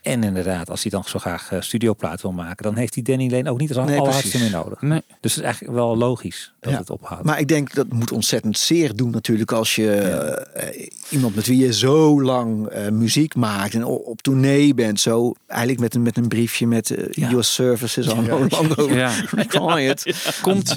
[0.05, 2.63] En inderdaad, als hij dan zo graag eh, studioplaat wil maken...
[2.63, 4.51] dan heeft hij Danny Lane ook niet als Nee, allerhardste precies.
[4.51, 4.81] meer nodig.
[4.81, 5.01] Nee.
[5.21, 6.79] Dus het is eigenlijk wel logisch dat Ja.
[6.79, 7.23] het ophoudt.
[7.23, 11.57] Maar ik denk dat moet ontzettend zeer doen natuurlijk als je eh, iemand met wie
[11.57, 14.99] je zo lang eh, muziek maakt en op, op tournee bent.
[14.99, 17.27] Zo eigenlijk met een, met een briefje met Ja.
[17.29, 19.13] your services longer Ja.
[19.31, 20.15] required.
[20.41, 20.73] Komt,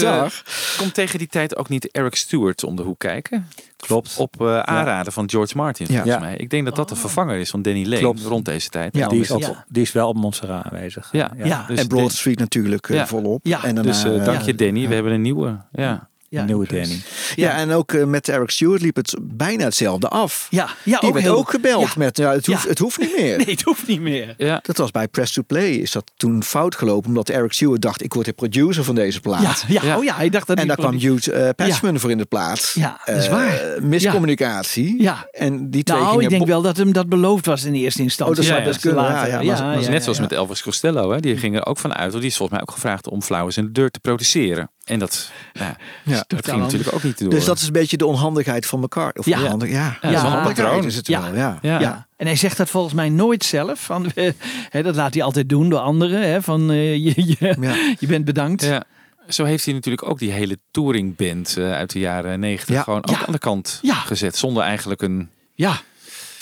[0.79, 3.49] komt tegen die tijd ook niet Eric Stewart om de hoek kijken?
[3.87, 4.17] Klopt.
[4.19, 6.19] Op eh, aanraden van George Martin, volgens Ja.
[6.19, 6.37] mij.
[6.37, 8.23] Ik denk dat dat de vervanger is van Danny Lane Klopt.
[8.23, 8.97] rond deze tijd.
[8.97, 9.33] Ja, die, is
[9.69, 11.09] die wel op Montserrat aanwezig.
[11.13, 11.65] Ja, Ja.
[11.69, 13.07] Dus en Broad Street natuurlijk eh, Ja.
[13.07, 13.41] volop.
[13.47, 13.65] Ja.
[13.65, 15.57] en daarna, dus eh, dank je Danny, we hebben een nieuwe.
[15.73, 16.09] Ja.
[16.31, 16.67] Ja, nieuwe.
[16.67, 17.01] Danny.
[17.35, 20.47] Ja, en ook eh, met Eric Stewart liep het bijna hetzelfde af.
[20.51, 21.93] Ja, ja Die ook werd heel- ook gebeld Ja.
[21.97, 22.69] met, ja, het, hoeft, Ja.
[22.69, 23.37] het hoeft niet meer.
[23.45, 24.35] Nee, het hoeft niet meer.
[24.37, 24.59] Ja.
[24.63, 25.71] Dat was bij Press to Play.
[25.71, 29.21] Is dat toen fout gelopen omdat Eric Stewart dacht ik word de producer van deze
[29.21, 29.43] plaat.
[29.69, 29.97] Ja, ja, Ja.
[29.97, 32.25] oh ja, hij dacht dat En daar kwam produ- Jude eh, Patchman voor in de
[32.25, 32.75] plaats.
[32.75, 33.61] Ja, dat is Eh, waar.
[33.83, 35.03] miscommunicatie.
[35.03, 35.29] Ja.
[35.33, 38.37] En die twee Nou, ik denk wel dat hem dat beloofd was in eerste instantie.
[38.45, 40.23] Oh, dat zou kunnen, later- ja, ja, net zoals ja.
[40.23, 41.11] met Elvis Costello.
[41.13, 41.21] Hè?
[41.21, 42.13] Die ging er ook van uit.
[42.13, 44.71] Die is volgens mij ook gevraagd om Flowers in de deur te produceren.
[44.89, 47.31] En dat, ja, dat totaal ging natuurlijk ook niet door.
[47.31, 49.13] Dus dat is een beetje de onhandigheid van elkaar.
[49.13, 49.43] Of Ja.
[49.43, 49.77] onhandig- ja.
[49.77, 50.85] Ja, dat een onhandigheid patroon.
[50.87, 51.23] is het Ja.
[51.23, 51.35] wel.
[51.35, 51.59] Ja.
[51.63, 51.81] Ja.
[51.81, 52.07] Ja.
[52.17, 53.81] En hij zegt dat volgens mij nooit zelf.
[53.81, 54.11] Van,
[54.71, 56.29] hè, dat laat hij altijd doen door anderen.
[56.31, 57.75] Hè, van eh, je, je, Ja.
[58.01, 58.65] je bent bedankt.
[58.65, 58.85] Ja.
[59.29, 62.83] Zo heeft hij natuurlijk ook die hele touringband eh, uit de jaren negentig Ja.
[62.83, 63.27] gewoon ook Ja.
[63.27, 63.95] aan de kant Ja.
[63.95, 64.37] gezet.
[64.37, 65.29] Zonder eigenlijk een...
[65.55, 65.81] Ja.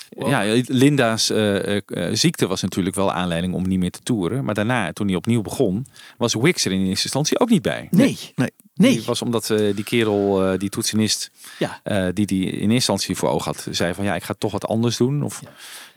[0.09, 4.45] Ja, Linda's eh, eh, eh, ziekte was natuurlijk wel aanleiding om niet meer te toeren.
[4.45, 5.87] Maar daarna, toen hij opnieuw begon,
[6.19, 7.89] was Wix er in eerste instantie ook niet bij.
[7.91, 8.19] Nee.
[8.35, 8.51] Nee.
[8.75, 8.93] Nee.
[8.93, 11.81] Die was omdat eh, die kerel, eh, die toetsenist, Ja.
[11.83, 14.53] eh, die die in eerste instantie voor oog had, zei van ja, ik ga toch
[14.53, 15.23] wat anders doen.
[15.23, 15.43] Of,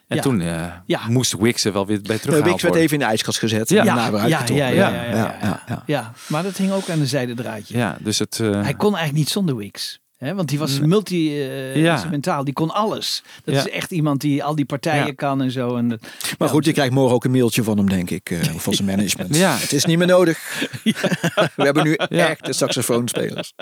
[0.08, 0.22] En Ja.
[0.22, 1.02] toen eh, Ja.
[1.08, 3.70] moest Wix er wel weer bij teruggehaald Wix werd even in de ijskast gezet.
[3.70, 3.80] Ja.
[3.80, 3.94] en Ja,
[4.28, 5.84] ja, ja, ja, ja, ja, ja, ja, ja.
[5.86, 7.78] Ja, maar dat hing ook aan de zijde draadje.
[7.78, 8.40] Ja, dus het...
[8.40, 10.00] eh, Hij kon eigenlijk niet zonder Wix.
[10.20, 10.88] Hè, want die was Nee.
[10.88, 12.44] multi-instrumentaal.
[12.44, 13.24] die kon alles.
[13.44, 13.60] Dat Ja.
[13.66, 15.14] is echt iemand die al die partijen Ja.
[15.16, 15.76] kan en zo.
[15.76, 16.00] En dat,
[16.38, 18.30] Maar goed, je krijgt morgen ook een mailtje van hem, denk ik.
[18.30, 19.36] eh, van zijn management.
[19.46, 19.56] Ja.
[19.58, 20.40] Het is niet meer nodig.
[21.56, 22.28] We hebben nu Ja.
[22.28, 23.54] echte saxofoonspelers.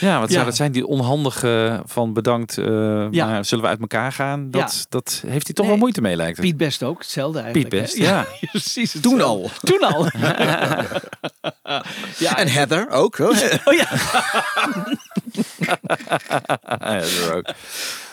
[0.00, 0.72] Ja, wat zou dat zijn?
[0.72, 3.26] Die onhandige van bedankt, eh, Ja.
[3.26, 4.50] maar zullen we uit elkaar gaan?
[4.50, 4.84] Dat, Ja.
[4.88, 5.74] dat heeft hij toch Nee.
[5.74, 6.46] wel moeite mee, lijkt het.
[6.46, 7.68] Piet Best ook, hetzelfde eigenlijk.
[7.70, 8.26] Piet Best, ja.
[8.50, 8.94] precies.
[9.00, 9.50] Toen al.
[9.62, 10.06] Toen al.
[12.18, 13.16] ja, En Heather ook.
[13.16, 13.36] Hoor.
[13.64, 13.88] Oh ja.
[16.80, 17.46] ja, dat is er ook.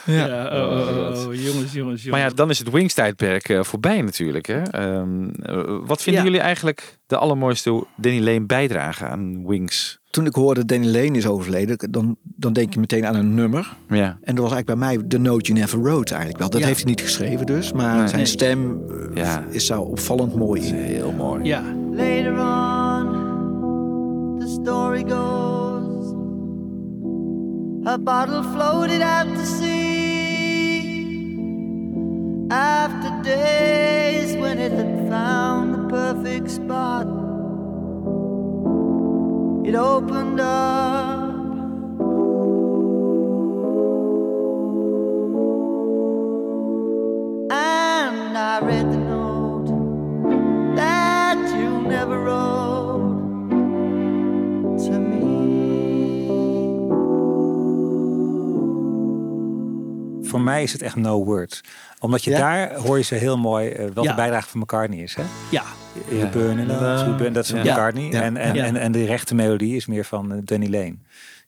[0.06, 2.04] Ja, oh, oh, oh, oh, jongens, jongens, jongens.
[2.04, 4.46] Maar ja, dan is het Wings-tijdperk eh, voorbij natuurlijk.
[4.46, 4.62] Hè?
[4.62, 6.28] Ehm, eh, wat vinden Ja.
[6.28, 9.98] jullie eigenlijk de allermooiste Danny Lane bijdrage aan Wings?
[10.10, 13.76] Toen ik hoorde Danny Lane is overleden, dan, dan denk je meteen aan een nummer.
[13.88, 14.18] Ja.
[14.22, 16.50] En dat was eigenlijk bij mij The Note You Never Wrote eigenlijk wel.
[16.50, 16.66] Dat Ja.
[16.66, 17.72] heeft hij niet geschreven dus.
[17.72, 18.08] Maar Nee.
[18.08, 19.44] zijn stem eh, Ja.
[19.50, 20.74] is daar opvallend mooi in.
[20.74, 21.44] Heel mooi.
[21.44, 23.08] Ja, Later on,
[24.38, 25.55] the story goes,
[27.86, 31.36] her bottle floated out to sea.
[32.50, 37.06] After days when it had found the perfect spot,
[39.64, 41.30] it opened up.
[47.52, 49.68] And I read the note
[50.74, 52.65] that you never wrote
[60.26, 61.60] Voor mij is het echt no words.
[61.98, 62.38] Omdat je Ja?
[62.38, 64.10] daar hoor je ze heel mooi, eh, wel Ja.
[64.10, 65.14] de bijdrage van McCartney is.
[65.14, 65.22] Hè?
[65.50, 65.62] Ja.
[66.32, 67.72] Burn in love, sweet burn, dat is van Ja.
[67.72, 68.10] McCartney.
[68.10, 68.22] Ja.
[68.22, 68.64] En, en, Ja.
[68.64, 70.86] en, en de rechte melodie is meer van eh, Danny Lane.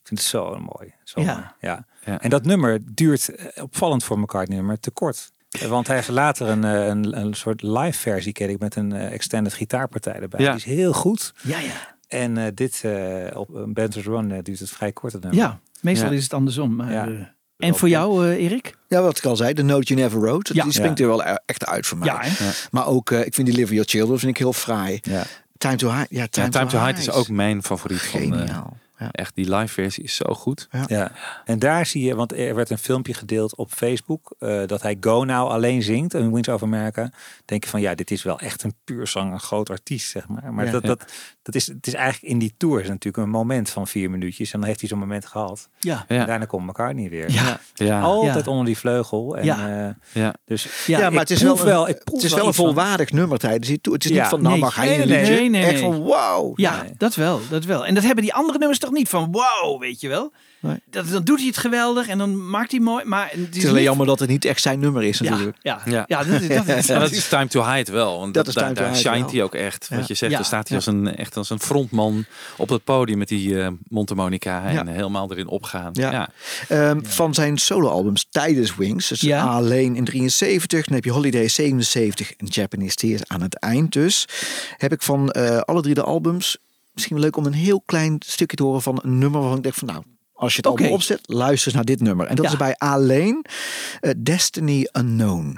[0.00, 0.92] Ik vind het zo mooi.
[1.04, 1.34] Zo Ja.
[1.34, 1.46] mooi.
[1.60, 1.86] Ja.
[2.20, 5.30] En dat nummer duurt eh, opvallend voor McCartney nummer te kort.
[5.50, 8.76] Eh, Want hij heeft later een, eh, een, een soort live versie, ken ik, met
[8.76, 10.40] een eh, extended gitaarpartij erbij.
[10.40, 10.46] Ja.
[10.46, 11.34] Die is heel goed.
[11.42, 11.96] Ja, ja.
[12.08, 15.12] En eh, dit eh, op een Run eh, duurt het vrij kort.
[15.12, 15.40] het nummer.
[15.40, 16.16] Ja, meestal Ja.
[16.16, 16.76] is het andersom.
[16.76, 17.34] Maar, Ja.
[17.58, 18.74] En voor jou, eh, Erik?
[18.88, 20.54] Ja, wat ik al zei, de Note You Never Wrote.
[20.54, 20.62] Ja.
[20.64, 21.04] Die springt Ja.
[21.04, 22.06] er wel e- echt uit voor mij.
[22.06, 22.22] Ja.
[22.70, 24.98] Maar ook, eh, ik vind die Live Your Children vind ik heel fraai.
[25.02, 25.22] Ja.
[25.58, 26.06] Time to Hide.
[26.10, 28.00] Ja, Time, Ja, Time to Hide Hide is ook mijn favoriet.
[28.02, 28.58] Van, eh,
[28.98, 29.12] Geniaal.
[29.12, 30.68] Echt, die live versie is zo goed.
[30.86, 31.12] Ja.
[31.44, 34.96] En daar zie je, want er werd een filmpje gedeeld op Facebook eh, dat hij
[35.00, 37.10] Go Now alleen zingt in Wings of America.
[37.44, 40.28] Denk je van ja, dit is wel echt een puur zang, een groot artiest, zeg
[40.28, 40.52] maar.
[40.52, 40.70] Maar Ja.
[40.70, 40.88] dat, Ja.
[40.88, 44.10] dat, dat is, het is eigenlijk in die tour is natuurlijk een moment van vier
[44.10, 44.52] minuutjes.
[44.52, 45.68] En dan heeft hij zo'n moment gehad.
[45.78, 46.04] Ja.
[46.08, 47.30] En daarna komt elkaar niet weer.
[47.30, 47.60] Ja.
[47.74, 48.00] Ja.
[48.00, 48.50] Altijd Ja.
[48.50, 49.36] onder die vleugel.
[49.36, 49.86] En, Ja.
[49.88, 50.34] eh, Ja.
[50.44, 51.52] Dus Ja, maar het is wel,
[51.88, 53.96] een, het is wel een iets van- volwaardig nummer tijdens die tour.
[53.98, 54.20] Het is Ja.
[54.20, 54.62] niet van, nou Nee.
[54.62, 56.52] mag hij Nee, nee, nee, nee, Echt van, wauw.
[56.54, 57.86] Ja, dat wel, dat wel.
[57.86, 60.32] En dat hebben die andere nummers toch niet van wow, weet je wel.
[60.60, 60.76] Nee.
[60.90, 63.04] Dat, dan doet hij het geweldig en dan maakt hij mooi.
[63.04, 65.30] Maar het is, Het is alleen jammer dat het niet echt zijn nummer is Ja,
[65.30, 65.56] natuurlijk.
[65.60, 66.24] ja, Ja, ja.
[66.24, 68.18] dat is, dat is, Ja, dat is Time to Hide wel.
[68.18, 69.30] Want Dat dat is daar, Time to daar Hide shined wel.
[69.30, 69.86] hij ook echt.
[69.90, 69.96] Ja.
[69.96, 70.36] Wat je zegt, Ja.
[70.38, 70.84] daar staat hij Ja.
[70.86, 72.24] als een, echt als een frontman
[72.56, 75.90] op het podium met die eh mondharmonica en helemaal erin opgaan.
[75.92, 76.10] Ja.
[76.12, 76.28] Ja.
[76.68, 79.08] Ehm, Van zijn soloalbums tijdens Wings.
[79.08, 79.44] Dus Ja.
[79.44, 80.84] alleen in 73.
[80.86, 84.24] Dan heb je Holiday 77 en Japanese Tears aan het eind dus.
[84.76, 86.56] Heb ik van eh, alle drie de albums...
[86.98, 89.62] Misschien wel leuk om een heel klein stukje te horen van een nummer waarvan ik
[89.62, 90.02] denk van nou...
[90.32, 90.86] Als je het Oké.
[90.88, 92.26] opzet, luister eens naar dit nummer.
[92.26, 92.50] En dat Ja.
[92.50, 93.44] is bij alleen
[94.00, 95.54] eh, Destiny Unknown.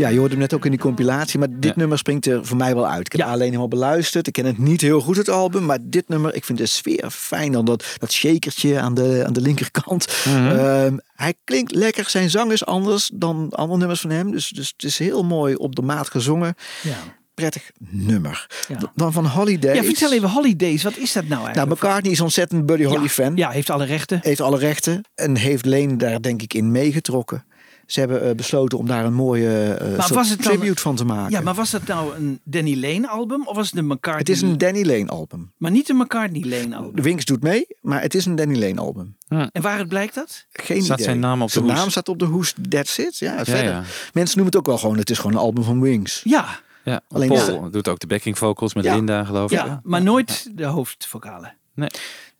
[0.00, 2.56] Ja, je hoorde hem net ook in die compilatie, maar dit nummer springt er voor
[2.56, 3.06] mij wel uit.
[3.06, 4.26] Ik heb alleen helemaal beluisterd.
[4.26, 7.10] Ik ken het niet heel goed, het album, maar dit nummer, ik vind de sfeer
[7.10, 7.52] fijn.
[7.52, 10.06] Dan dat, dat shakertje aan de, aan de linkerkant.
[10.24, 14.30] Ehm, hij klinkt lekker, zijn zang is anders dan andere nummers van hem.
[14.30, 16.54] Dus, dus het is heel mooi op de maat gezongen.
[16.82, 16.96] Ja.
[17.34, 18.46] Prettig nummer.
[18.68, 18.92] Ja.
[18.94, 19.78] Dan van Holidays.
[19.78, 20.82] Ja, vertel even Holidays.
[20.82, 21.82] Wat is dat nou Nou, eigenlijk?
[21.82, 23.36] McCartney is ontzettend Buddy Holly ja, fan.
[23.36, 24.18] Ja, heeft alle rechten.
[24.22, 25.04] Heeft alle rechten.
[25.14, 27.44] En heeft Lane daar denk ik in meegetrokken.
[27.92, 31.30] Ze hebben eh, besloten om daar een mooie eh, tribute van te maken.
[31.30, 34.18] Ja, maar was dat nou een Danny Lane album of was het een McCartney?
[34.18, 35.52] Het is een Danny Lane album.
[35.56, 36.94] Maar niet een McCartney Lane album.
[36.96, 39.16] De Winks doet mee, maar het is een Danny Lane album.
[39.28, 40.46] En waaruit blijkt dat?
[40.52, 41.04] Geen Staat idee.
[41.10, 41.74] zijn naam op de Zijn hoes?
[41.74, 42.54] naam staat op de hoes.
[42.68, 43.18] That's it.
[43.18, 43.64] Ja, Ja, verder.
[43.72, 43.82] ja.
[44.12, 44.96] Mensen noemen het ook wel gewoon.
[44.98, 46.20] Het is gewoon een album van Wings.
[46.24, 47.00] Ja, Ja.
[47.08, 47.68] Alleen Paul ja.
[47.68, 48.94] doet ook de backing vocals met Ja.
[48.94, 49.58] Linda, geloof ik.
[49.58, 51.54] ja, maar nooit de hoofdvokalen.
[51.74, 51.88] Nee.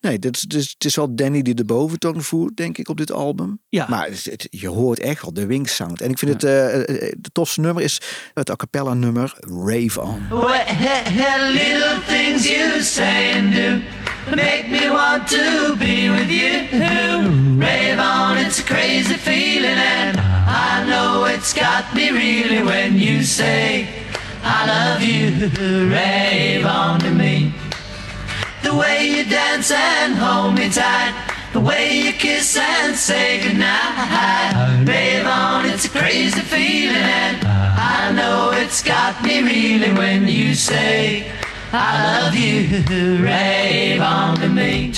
[0.01, 2.97] Nee, is, het, is, het is wel Danny die de boventoon voert, denk ik, op
[2.97, 3.59] dit album.
[3.69, 3.85] Ja.
[3.89, 6.01] Maar het, het- je hoort echt wel de Wings sound.
[6.01, 6.85] En ik vind het, eh, eh,
[7.17, 8.01] de tofste nummer is
[8.33, 10.27] het a cappella nummer Rave On.
[10.29, 10.63] What
[11.53, 13.79] little things you say and do
[14.35, 16.67] make me want to be with you.
[17.59, 23.23] Rave on, it's a crazy feeling, and I know it's got me really when you
[23.23, 23.87] say
[24.43, 25.49] I love you.
[25.89, 27.51] Rave on to me.
[28.63, 31.13] The way you dance and hold me tight.
[31.53, 34.87] The way you kiss and say goodnight.
[34.87, 40.53] Rave on, it's a crazy feeling, and I know it's got me really when you
[40.55, 41.31] say
[41.73, 42.83] I love you.
[43.23, 44.91] Rave on to me.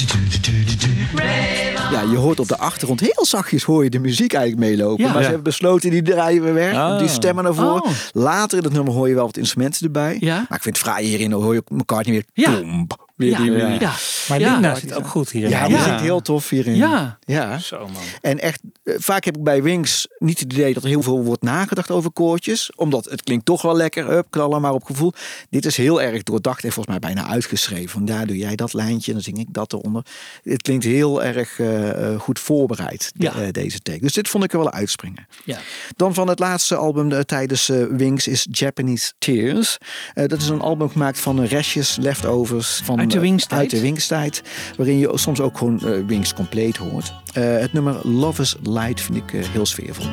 [1.91, 5.05] Ja, je hoort op de achtergrond heel zachtjes hoor je de muziek eigenlijk meelopen.
[5.05, 5.11] Ja.
[5.11, 6.75] maar ze hebben besloten die draaien we weg.
[6.75, 6.99] Ah.
[6.99, 7.83] Die stemmen naar voren.
[7.83, 7.91] Oh.
[8.11, 10.17] Later in het nummer hoor je wel wat instrumenten erbij.
[10.19, 10.35] Ja.
[10.35, 12.45] Maar ik vind het fraai hierin hoor je McCartney weer.
[12.45, 12.55] Ja.
[12.55, 13.87] Tomp, Weer Ja, die.
[14.29, 14.53] Maar Ja.
[14.53, 15.49] Linda zit ook goed hier.
[15.49, 16.75] Ja, die zingt heel tof hierin.
[16.75, 17.17] Ja.
[17.25, 17.57] ja.
[17.59, 18.01] Zo man.
[18.21, 21.23] En echt, eh, vaak heb ik bij Wings niet het idee dat er heel veel
[21.23, 22.71] wordt nagedacht over koortjes.
[22.75, 25.13] Omdat het klinkt toch wel lekker, up, knallen maar op gevoel.
[25.49, 27.89] Dit is heel erg doordacht en volgens mij bijna uitgeschreven.
[27.89, 30.05] Van daar doe jij dat lijntje en dan zing ik dat eronder.
[30.43, 33.51] Het klinkt heel erg eh, eh, goed voorbereid, de- Ja.
[33.51, 33.99] deze take.
[33.99, 35.27] Dus dit vond ik er wel uitspringen.
[35.45, 35.57] Ja.
[35.95, 39.77] Dan van het laatste album tijdens Wings is Japanese Tears.
[40.13, 42.81] Eh, dat is een album gemaakt van restjes, leftovers.
[42.83, 43.59] Van, Uit de eh, Wings-tijd?
[43.59, 44.43] Uit de Wings-tijd.
[44.77, 47.13] Waarin je soms ook gewoon eh, Wings compleet hoort.
[47.33, 50.05] Eh, het nummer Love is Light vind ik eh, heel sfeervol.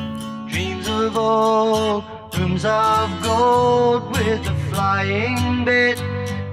[0.49, 6.03] Dreams of old, rooms of gold with a flying bit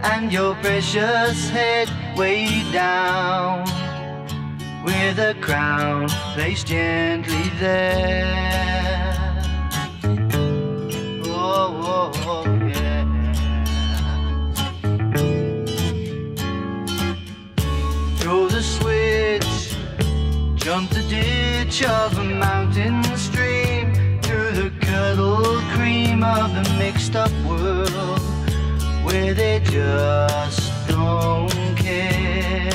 [0.03, 3.63] and your precious head weighed down
[4.85, 9.17] with a crown placed gently there.
[11.25, 12.58] Oh, oh, oh,
[20.69, 23.91] jump the ditch of a mountain stream
[24.21, 28.21] through the curdled cream of the mixed up world
[29.03, 32.69] where they just don't care.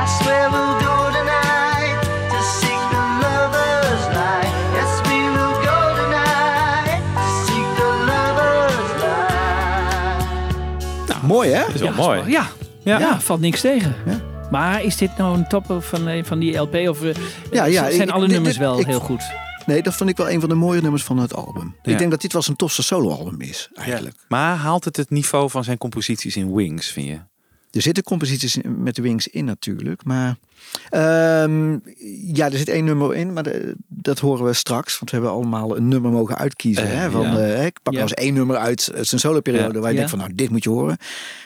[0.00, 2.00] I swear we'll go tonight
[2.32, 4.52] to seek the lover's light.
[4.76, 8.90] Yes, we will go tonight to seek the lover's
[11.08, 11.22] light.
[11.22, 11.60] Mooi hè?
[11.66, 12.22] Dat is wel Ja, mooi.
[12.30, 12.46] Ja.
[12.82, 12.98] Ja.
[12.98, 13.20] Ja.
[13.20, 13.94] valt niks tegen.
[14.50, 16.74] Maar is dit nou een top van, van die LP?
[16.74, 17.14] Of eh,
[17.50, 19.22] Ja, ja, zijn ik- alle dit- nummers dit- wel ik- heel goed?
[19.66, 21.76] Nee, dat vond ik wel een van de mooie nummers van het album.
[21.82, 21.92] Ja.
[21.92, 24.16] Ik denk dat dit wel zijn tofste soloalbum is, eigenlijk.
[24.28, 27.18] Maar haalt het het niveau van zijn composities in Wings, vind je?
[27.70, 30.04] Er zitten composities met de Wings in natuurlijk.
[30.04, 30.36] Maar
[30.90, 31.78] ehm,
[32.34, 33.32] ja, er zit één nummer in.
[33.32, 34.98] Maar de- dat horen we straks.
[34.98, 36.84] Want we hebben allemaal een nummer mogen uitkiezen.
[36.90, 37.38] Eh, hè, van, ja.
[37.38, 37.98] eh, ik pak Ja.
[37.98, 39.74] nou eens één nummer uit eh, zijn soloperiode.
[39.74, 39.80] Ja.
[39.80, 39.94] Waar je Ja.
[39.94, 40.96] denkt van nou, dit moet je horen.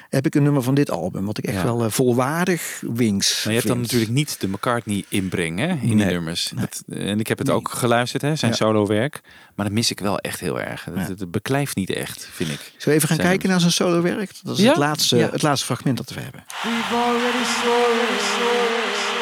[0.09, 1.25] Heb ik een nummer van dit album.
[1.25, 1.65] Wat ik echt Ja.
[1.77, 5.95] wel volwaardig Wings Maar je hebt dan natuurlijk niet de McCartney inbreng hè, in die
[5.95, 6.07] Nee.
[6.13, 6.53] nummers.
[6.57, 8.57] Dat- en ik heb het ook geluisterd, hè, zijn Ja.
[8.57, 9.21] solo werk.
[9.55, 10.85] Maar dat mis ik wel echt heel erg.
[10.95, 12.59] Het, het beklijft niet echt, vind ik.
[12.61, 14.31] Zullen we even gaan Zijn kijken naar zijn solo werk?
[14.43, 14.69] Dat is Ja?
[14.69, 15.29] het, laatste, Ja.
[15.31, 16.45] het laatste fragment dat we hebben.
[16.63, 17.45] We've already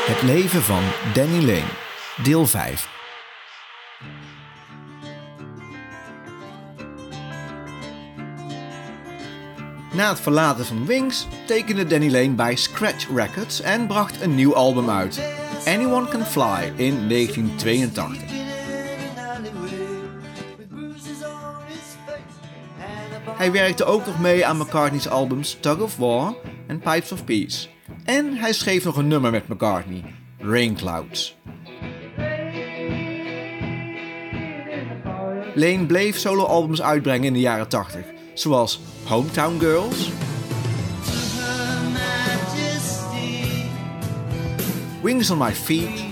[0.08, 0.82] Het leven van
[1.14, 1.70] Danny Lane,
[2.22, 2.88] deel 5.
[9.92, 14.54] Na het verlaten van Wings tekende Danny Lane bij Scratch Records en bracht een nieuw
[14.54, 15.20] album uit,
[15.66, 18.22] Anyone Can Fly, in 1982.
[23.24, 26.34] Hij werkte ook nog mee aan McCartney's albums Tug of War
[26.66, 27.77] en Pipes of Peace.
[28.04, 30.04] En hij schreef nog een nummer met McCartney,
[30.38, 31.36] Rain Clouds.
[35.54, 40.10] Lane bleef soloalbums uitbrengen in de jaren 80, zoals Hometown Girls,
[45.02, 46.06] Wings on My Feet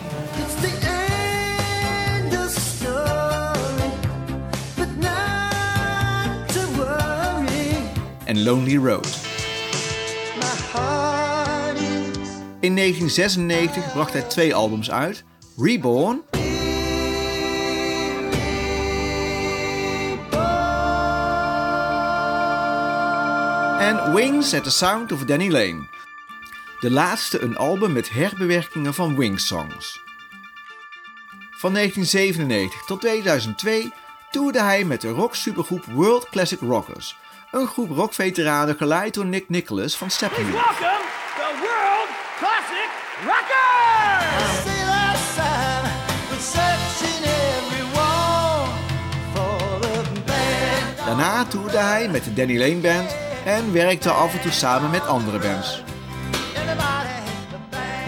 [8.27, 9.26] en Lonely Road.
[12.67, 15.25] In 1996 bracht hij twee albums uit,
[15.57, 16.23] Reborn
[23.79, 25.89] en Wings at the Sound of Danny Lane.
[26.81, 30.01] De laatste een album met herbewerkingen van Wings songs.
[31.51, 33.93] Van 1997 tot 2002
[34.31, 37.17] toerde hij met de rocksupergroep World Classic Rockers,
[37.51, 41.06] een groep rockveteranen geleid door Nick Nicholas van Steppenwolf.
[51.37, 55.07] Daarna toerde hij met de Danny Lane Band en werkte af en toe samen met
[55.07, 55.83] andere bands.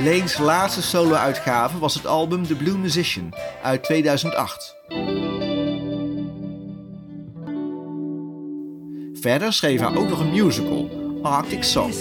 [0.05, 4.77] Lane's laatste solo-uitgave was het album The Blue Musician uit 2008.
[9.21, 10.91] Verder schreef hij ook nog een musical,
[11.23, 11.93] Arctic Song.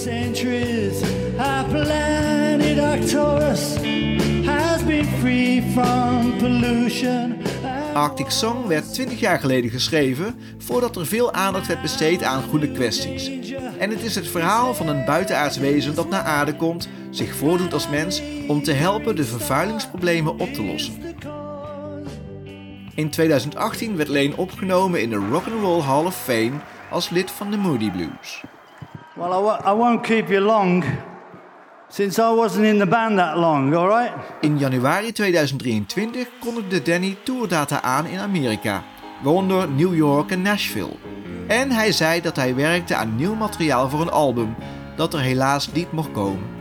[7.97, 12.71] Arctic Song werd 20 jaar geleden geschreven voordat er veel aandacht werd besteed aan groene
[12.71, 13.51] kwesties.
[13.79, 17.73] En het is het verhaal van een buitenaards wezen dat naar aarde komt, zich voordoet
[17.73, 20.93] als mens om te helpen de vervuilingsproblemen op te lossen.
[22.95, 26.59] In 2018 werd Lane opgenomen in de Rock'n'Roll Hall of Fame
[26.91, 28.43] als lid van de Moody Blues.
[29.15, 30.83] Well, I won't keep you long,
[31.89, 34.11] since I wasn't in the band that long, all right?
[34.41, 38.83] In januari 2023 kondigde Danny tourdata aan in Amerika,
[39.23, 40.95] waaronder New York en Nashville.
[41.47, 44.55] En hij zei dat hij werkte aan nieuw materiaal voor een album,
[44.95, 46.55] dat er helaas niet mocht komen.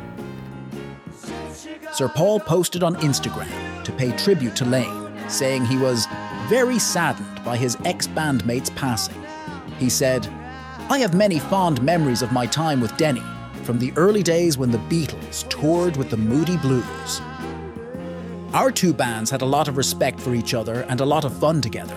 [1.91, 3.49] Sir Paul posted on Instagram
[3.83, 6.07] to pay tribute to Lane, saying he was
[6.49, 9.25] very saddened by his ex bandmate's passing.
[9.79, 10.29] He said,
[10.91, 13.23] I have many fond memories of my time with Denny,
[13.67, 17.21] from the early days when the Beatles toured with the Moody Blues.
[18.55, 21.37] Our two bands had a lot of respect for each other and a lot of
[21.37, 21.97] fun together.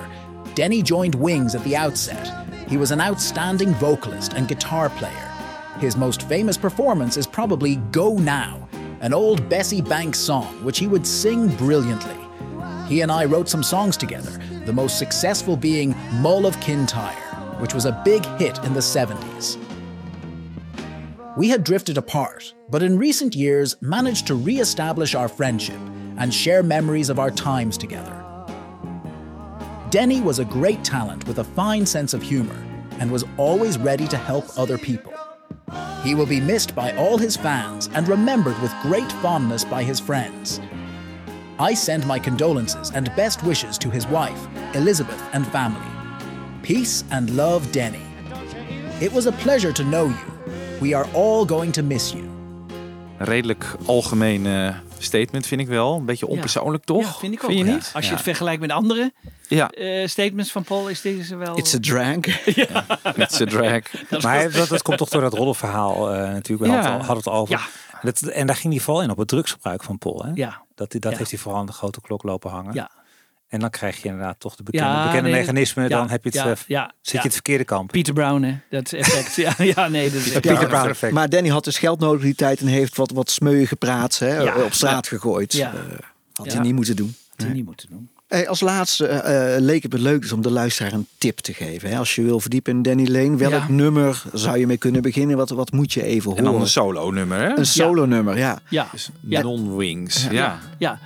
[0.56, 2.50] Denny joined Wings at the outset.
[2.68, 5.32] He was an outstanding vocalist and guitar player.
[5.78, 8.68] His most famous performance is probably Go Now,
[9.02, 12.18] an old Bessie Banks song which he would sing brilliantly.
[12.88, 14.32] He and I wrote some songs together,
[14.66, 17.14] the most successful being Mull of Kintyre,
[17.60, 19.69] which was a big hit in the 70s.
[21.40, 25.80] We had drifted apart, but in recent years managed to re establish our friendship
[26.18, 28.26] and share memories of our times together.
[29.90, 32.62] Denny was a great talent with a fine sense of humor
[33.00, 35.14] and was always ready to help other people.
[36.04, 40.02] He will be missed by all his fans and remembered with great fondness by his
[40.02, 40.60] friends.
[41.58, 44.46] I send my condolences and best wishes to his wife,
[44.76, 45.88] Elizabeth, and family.
[46.64, 48.04] Peace and love, Denny.
[49.00, 50.39] It was a pleasure to know you.
[50.80, 52.24] We are all going to miss you.
[53.18, 55.96] Een redelijk algemeen statement vind ik wel.
[55.96, 57.02] Een beetje onpersoonlijk toch?
[57.04, 57.50] Ja, vind ik ook.
[57.50, 57.74] Vind je Ja.
[57.74, 57.92] niet?
[57.94, 58.16] Als je Ja.
[58.16, 59.14] het vergelijkt met andere
[59.48, 59.70] Ja.
[59.70, 61.58] eh, statements van Paul, is deze wel...
[61.58, 62.16] It's a drag.
[63.26, 63.82] It's a drag.
[64.24, 66.72] Maar dat, dat komt toch door dat rollenverhaal eh, natuurlijk.
[66.72, 66.82] We Ja.
[66.82, 67.56] hadden het al- hadden het al over.
[67.56, 67.62] Ja.
[67.92, 70.24] En, dat, en daar ging hij vooral in op het drugsgebruik van Paul.
[70.26, 70.32] Hè?
[70.34, 70.62] Ja.
[70.76, 71.18] Dat, dat Ja.
[71.18, 72.74] heeft hij vooral aan de grote klok lopen hangen.
[72.74, 72.90] Ja.
[73.50, 75.90] En dan krijg je inderdaad toch de bekende, Ja, bekende nee, mechanismen.
[75.90, 77.20] ja, dan heb je het, ja, eh, ja, zit ja.
[77.20, 77.92] je het verkeerde kamp.
[77.92, 78.58] Peter Brown, hè?
[78.70, 79.36] Dat effect.
[79.36, 80.66] ja, ja, nee, dat is Peter ja.
[80.68, 81.14] Brown effect.
[81.14, 84.38] Maar Danny had dus geld nodig die tijd en heeft wat, wat smeu gepraat, hè,
[84.38, 84.56] Ja.
[84.64, 85.54] op straat gegooid.
[85.54, 85.74] Ja.
[85.74, 85.80] Eh,
[86.34, 86.54] had Ja.
[86.54, 87.16] hij niet moeten doen.
[87.36, 88.10] Had hij niet moeten doen.
[88.28, 91.54] Hey, als laatste eh, leek het me leuk dus om de luisteraar een tip te
[91.54, 91.90] geven.
[91.90, 91.98] Hè?
[91.98, 93.66] Als je wil verdiepen in Danny Lane, welk Ja.
[93.70, 95.38] nummer zou je mee kunnen beginnen?
[95.38, 96.52] Wat, wat moet je even En horen?
[96.52, 97.58] dan een solo nummer, hè?
[97.58, 98.60] Een solo nummer, ja.
[98.70, 98.88] Ja.
[99.22, 99.42] Ja.
[99.42, 100.28] Non-wings.
[100.32, 100.60] Ja.
[100.78, 101.00] Ja.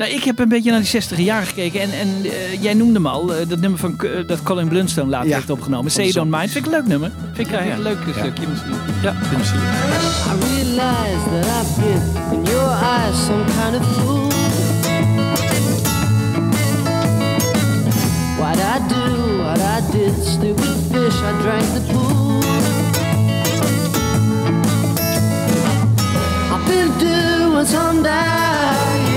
[0.00, 1.80] Nou, ik heb een beetje naar die 60 jaar gekeken.
[1.80, 5.10] En, en eh, jij noemde hem al, eh, dat nummer van, K- dat Colin Blunstone
[5.10, 5.34] later Ja.
[5.36, 5.90] heeft opgenomen.
[5.90, 6.30] Say Don't.
[6.30, 6.50] Mind.
[6.50, 7.10] Vind ik een leuk nummer.
[7.32, 8.12] Vind ik Ja, een leuk Ja.
[8.20, 8.74] stukje misschien.
[9.02, 9.60] Ja, misschien.
[9.60, 14.28] I realize that I've been in your eyes some kind of fool.
[18.38, 22.38] What I do, what I did, stupid fish, I drank the pool.
[26.52, 29.09] I've been doing some dying.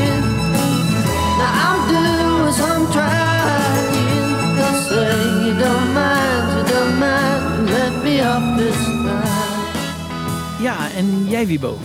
[10.64, 11.78] Ja, en jij Wiebo?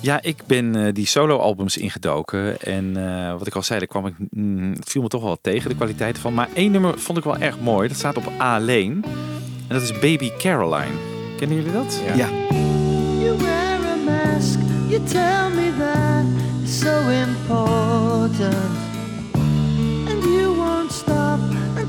[0.00, 2.60] Ja, ik ben eh, die solo-albums ingedoken.
[2.60, 5.38] En eh, wat ik al zei, daar kwam ik, mm, het viel me toch wel
[5.40, 6.34] tegen, de kwaliteit van.
[6.34, 7.88] Maar één nummer vond ik wel erg mooi.
[7.88, 9.04] Dat staat op A alleen.
[9.68, 10.94] En dat is Baby Caroline.
[11.36, 12.02] Kennen jullie dat?
[12.16, 12.28] Ja.
[13.20, 14.58] You wear a mask,
[14.88, 16.24] you tell me that
[16.62, 18.89] it's so important.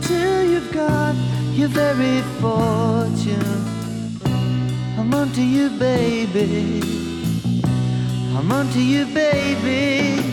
[0.02, 1.14] Until you've got
[1.54, 3.66] your very fortune.
[4.98, 6.82] I'm onto you, baby.
[8.36, 10.24] I'm onto you, baby.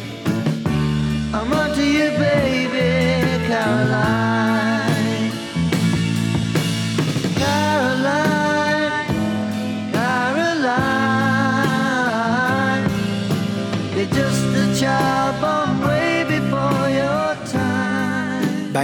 [1.35, 4.58] I'm onto you, baby, Caroline.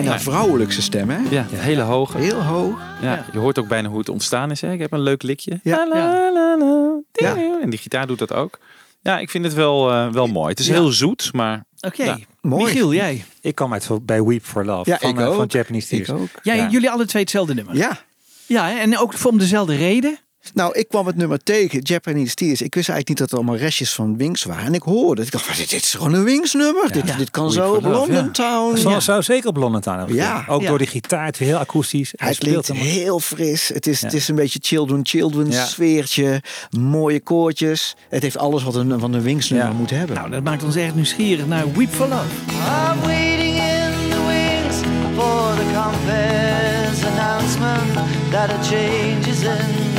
[0.03, 1.19] Bijna vrouwelijkse stem, hè?
[1.31, 2.19] Ja, hele hoge.
[2.19, 2.79] Heel hoog.
[3.03, 4.61] Ja, je hoort ook bijna hoe het ontstaan is.
[4.61, 4.73] Hè?
[4.73, 5.61] Ik heb een leuk likje.
[5.62, 5.77] Ja.
[5.77, 7.01] La, la, la, la,
[7.35, 7.62] ding.
[7.62, 8.59] En die gitaar doet dat ook.
[9.03, 10.49] Ja, ik vind het wel, eh, wel mooi.
[10.49, 10.73] Het is Ja.
[10.73, 11.65] heel zoet, maar...
[11.81, 12.05] Oké.
[12.05, 12.19] Ja.
[12.41, 12.65] Mooi.
[12.65, 13.25] Michiel, jij?
[13.41, 14.91] Ik kwam uit voor- bij Weep for Love.
[14.91, 15.35] Ja, van, ik eh, ook.
[15.35, 16.21] van Japanese Ik Tears.
[16.21, 16.29] ook.
[16.43, 16.69] Jij, Ja.
[16.69, 17.77] Jullie alle twee hetzelfde nummer?
[17.77, 17.99] Ja.
[18.47, 18.79] Ja, hè?
[18.79, 20.19] en ook voor om dezelfde reden?
[20.55, 22.62] Nou, ik kwam het nummer tegen, Japanese Tears.
[22.62, 24.65] Ik wist eigenlijk niet dat er allemaal restjes van Wings waren.
[24.65, 25.35] En ik hoorde het.
[25.35, 26.93] Ik dacht, dit, dit is gewoon een Wings nummer.
[26.93, 28.31] dit, dit kan zo op Love, London ja.
[28.31, 28.77] Town.
[28.77, 30.45] Zou, zou zeker op London Town hebben Ja.
[30.49, 30.69] Ook Ja.
[30.69, 32.12] door die gitaar, het is heel akoestisch.
[32.16, 33.69] Hij speelt klinkt heel fris.
[33.69, 34.07] Het is, Ja.
[34.07, 35.65] het is een beetje children, children Ja.
[35.66, 36.43] sfeertje.
[36.79, 37.95] Mooie koortjes.
[38.09, 39.75] Het heeft alles wat een van een Wings nummer Ja.
[39.75, 40.16] moet hebben.
[40.16, 42.25] Nou, dat maakt ons echt nieuwsgierig naar Weep for Love.
[42.51, 44.77] I'm waiting in the wings
[45.16, 47.95] for the compass announcement
[48.31, 49.94] that a change is in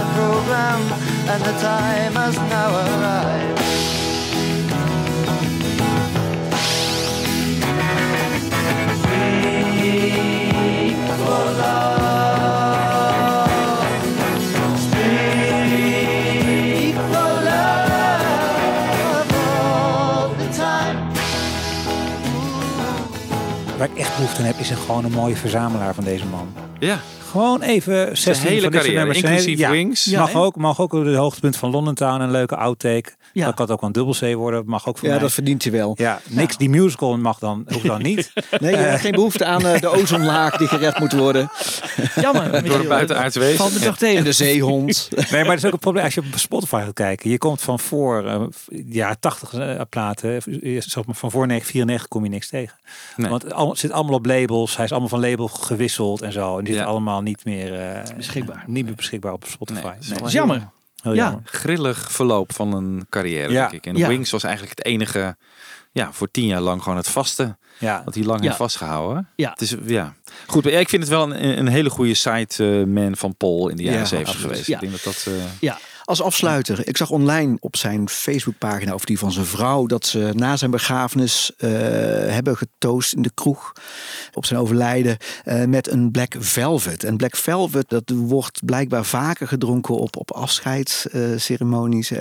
[0.46, 0.82] program
[1.28, 3.56] and the time has now arrived.
[9.96, 13.50] Speak for love.
[14.86, 20.98] Speak for love all the time.
[23.78, 26.54] Waar ik echt behoefte aan heb, is een, gewoon een mooie verzamelaar van deze man.
[26.80, 26.98] Ja.
[27.36, 29.22] Gewoon even 16 hele dit carrière, nummers.
[29.22, 30.06] inclusief ja, Wings.
[30.06, 33.10] Mag, Ja, ook, mag ook de hoogtepunt van London Town een leuke outtake.
[33.34, 33.46] Ja.
[33.46, 34.64] Dat kan ook wel een dubbel C worden.
[34.66, 35.24] Mag ook voor Ja, mij.
[35.24, 35.94] dat verdient hij wel.
[35.98, 36.58] Ja, niks.
[36.58, 38.34] Die musical mag dan, hoeft dan niet.
[38.60, 41.50] Nee, je hebt geen behoefte aan eh, de ozonlaag die gered moet worden.
[42.22, 42.52] Jammer.
[42.66, 43.58] Door de buitenaardse wezen.
[43.58, 44.18] Valt toch tegen.
[44.18, 45.10] En de zeehond.
[45.16, 47.30] Nee, maar dat is ook een probleem als je op Spotify gaat kijken.
[47.30, 48.42] Je komt van voor eh,
[48.90, 52.78] ja 80 eh, platen, eh, zeg maar van voor 94 kom je niks tegen.
[53.16, 53.30] Nee.
[53.30, 54.76] Want het al- zit allemaal op labels.
[54.76, 56.58] Hij is allemaal van label gewisseld en zo.
[56.58, 58.64] En die zit allemaal niet meer eh, Beschikbaar.
[58.68, 59.82] Niet meer beschikbaar op Spotify.
[59.84, 60.20] Nee, dat is Nee.
[60.20, 60.68] wel Jammer.
[61.02, 61.24] Heel Ja.
[61.24, 61.42] jammer.
[61.46, 63.62] Grillig verloop van een carrière, Ja.
[63.62, 63.86] denk ik.
[63.86, 64.08] En Ja.
[64.08, 65.36] Wings was eigenlijk het enige,
[65.92, 67.58] ja, voor tien jaar lang gewoon het vaste.
[67.78, 68.02] Ja.
[68.06, 68.46] Dat hij lang Ja.
[68.46, 69.30] heeft vastgehouden.
[69.36, 69.50] Ja.
[69.50, 70.14] Het is, ja.
[70.48, 74.00] Goed, ik vind het wel een, een hele goede sideman van Paul in de jaren
[74.00, 74.52] Ja, 70 absoluut.
[74.52, 74.68] geweest.
[74.68, 74.76] Ja.
[74.76, 75.34] Ik denk dat dat...
[75.34, 75.78] eh, Ja.
[76.06, 80.32] Als afsluiter, ik zag online op zijn Facebookpagina of die van zijn vrouw dat ze
[80.34, 81.70] na zijn begrafenis eh,
[82.28, 83.72] hebben getoost in de kroeg
[84.34, 87.04] op zijn overlijden eh, met een Black Velvet.
[87.04, 92.12] En Black Velvet dat wordt blijkbaar vaker gedronken op, op afscheidsceremonies.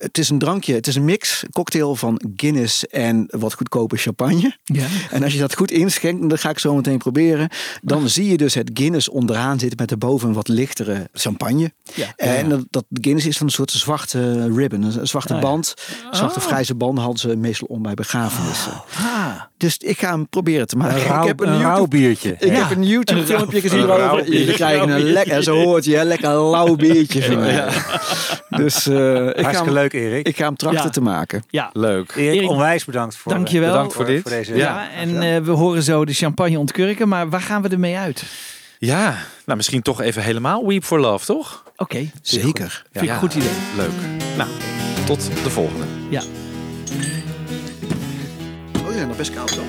[0.00, 3.96] Het is een drankje, het is een mix, een cocktail van Guinness en wat goedkope
[3.96, 4.56] champagne.
[4.64, 4.86] Ja.
[5.10, 7.48] En als je dat goed inschenkt, en dat ga ik zo meteen proberen,
[7.82, 11.72] dan zie je dus het Guinness onderaan zitten met erboven een wat lichtere champagne.
[11.94, 12.12] Ja.
[12.16, 15.74] En dat, dat Guinness is van een soort zwarte ribbon, een zwarte Ah, band.
[16.10, 16.46] Zwarte Oh.
[16.46, 18.82] grijze band hadden ze meestal om bij begrafenissen.
[18.96, 19.40] Ah.
[19.60, 20.96] Dus ik ga hem proberen te maken.
[20.96, 22.36] Een rauw- ik heb een YouTube, rauw biertje.
[22.38, 22.66] Ik Ja.
[22.68, 24.46] heb een YouTube filmpje Een gezien biertje.
[24.46, 27.64] Je krijgt een lekker, zo hoort je, hè, lekker lauw biertje van mij.
[28.48, 30.26] Dus eh, ik, ga hem, leuk, Erik.
[30.28, 30.90] ik ga hem trachten Ja.
[30.90, 31.42] te maken.
[31.50, 31.70] Ja.
[31.72, 32.12] Leuk.
[32.16, 33.70] Erik, onwijs bedankt voor, Dankjewel.
[33.70, 34.28] Bedankt voor dit.
[34.28, 34.56] deze.
[34.56, 38.22] Ja, en eh, we horen zo de champagne ontkurken, maar waar gaan we ermee uit?
[38.78, 41.62] Ja, nou misschien toch even helemaal Weep for Love, toch?
[41.76, 42.82] Oké, Zeker.
[42.92, 43.48] vind ik een goed idee.
[43.76, 43.90] Leuk.
[44.36, 44.48] Nou,
[45.06, 45.84] tot de volgende.
[46.08, 46.22] Ja.
[48.90, 49.60] Oh ja, nog best koud zo.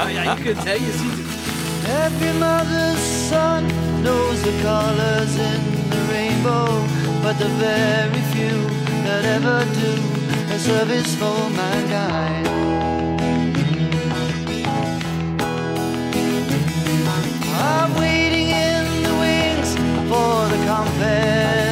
[0.00, 1.26] Oh, ja, je kunt, hè, je ziet het.
[2.06, 3.66] Every mother's son
[4.02, 6.84] knows the colors in the rainbow,
[7.22, 8.58] but the very few
[9.04, 9.92] that ever do
[10.54, 12.46] a service for mankind.
[17.60, 19.74] I'm waiting in the wings
[20.08, 21.67] for the compass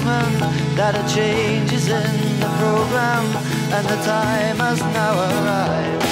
[0.00, 3.24] announcement that a change is in the program
[3.72, 6.09] and the time has now arrived.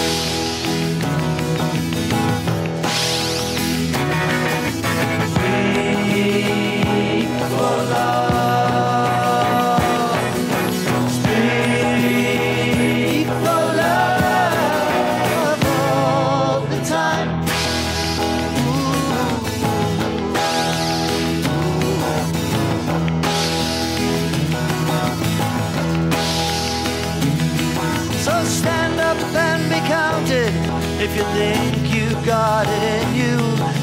[32.66, 33.36] It in you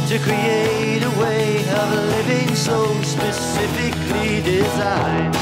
[0.07, 5.34] to create a way of living so specifically designed.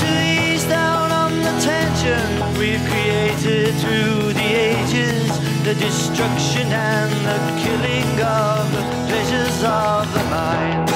[0.00, 5.28] To ease down on the tension we've created through the ages,
[5.64, 10.95] the destruction and the killing of the pleasures of the mind.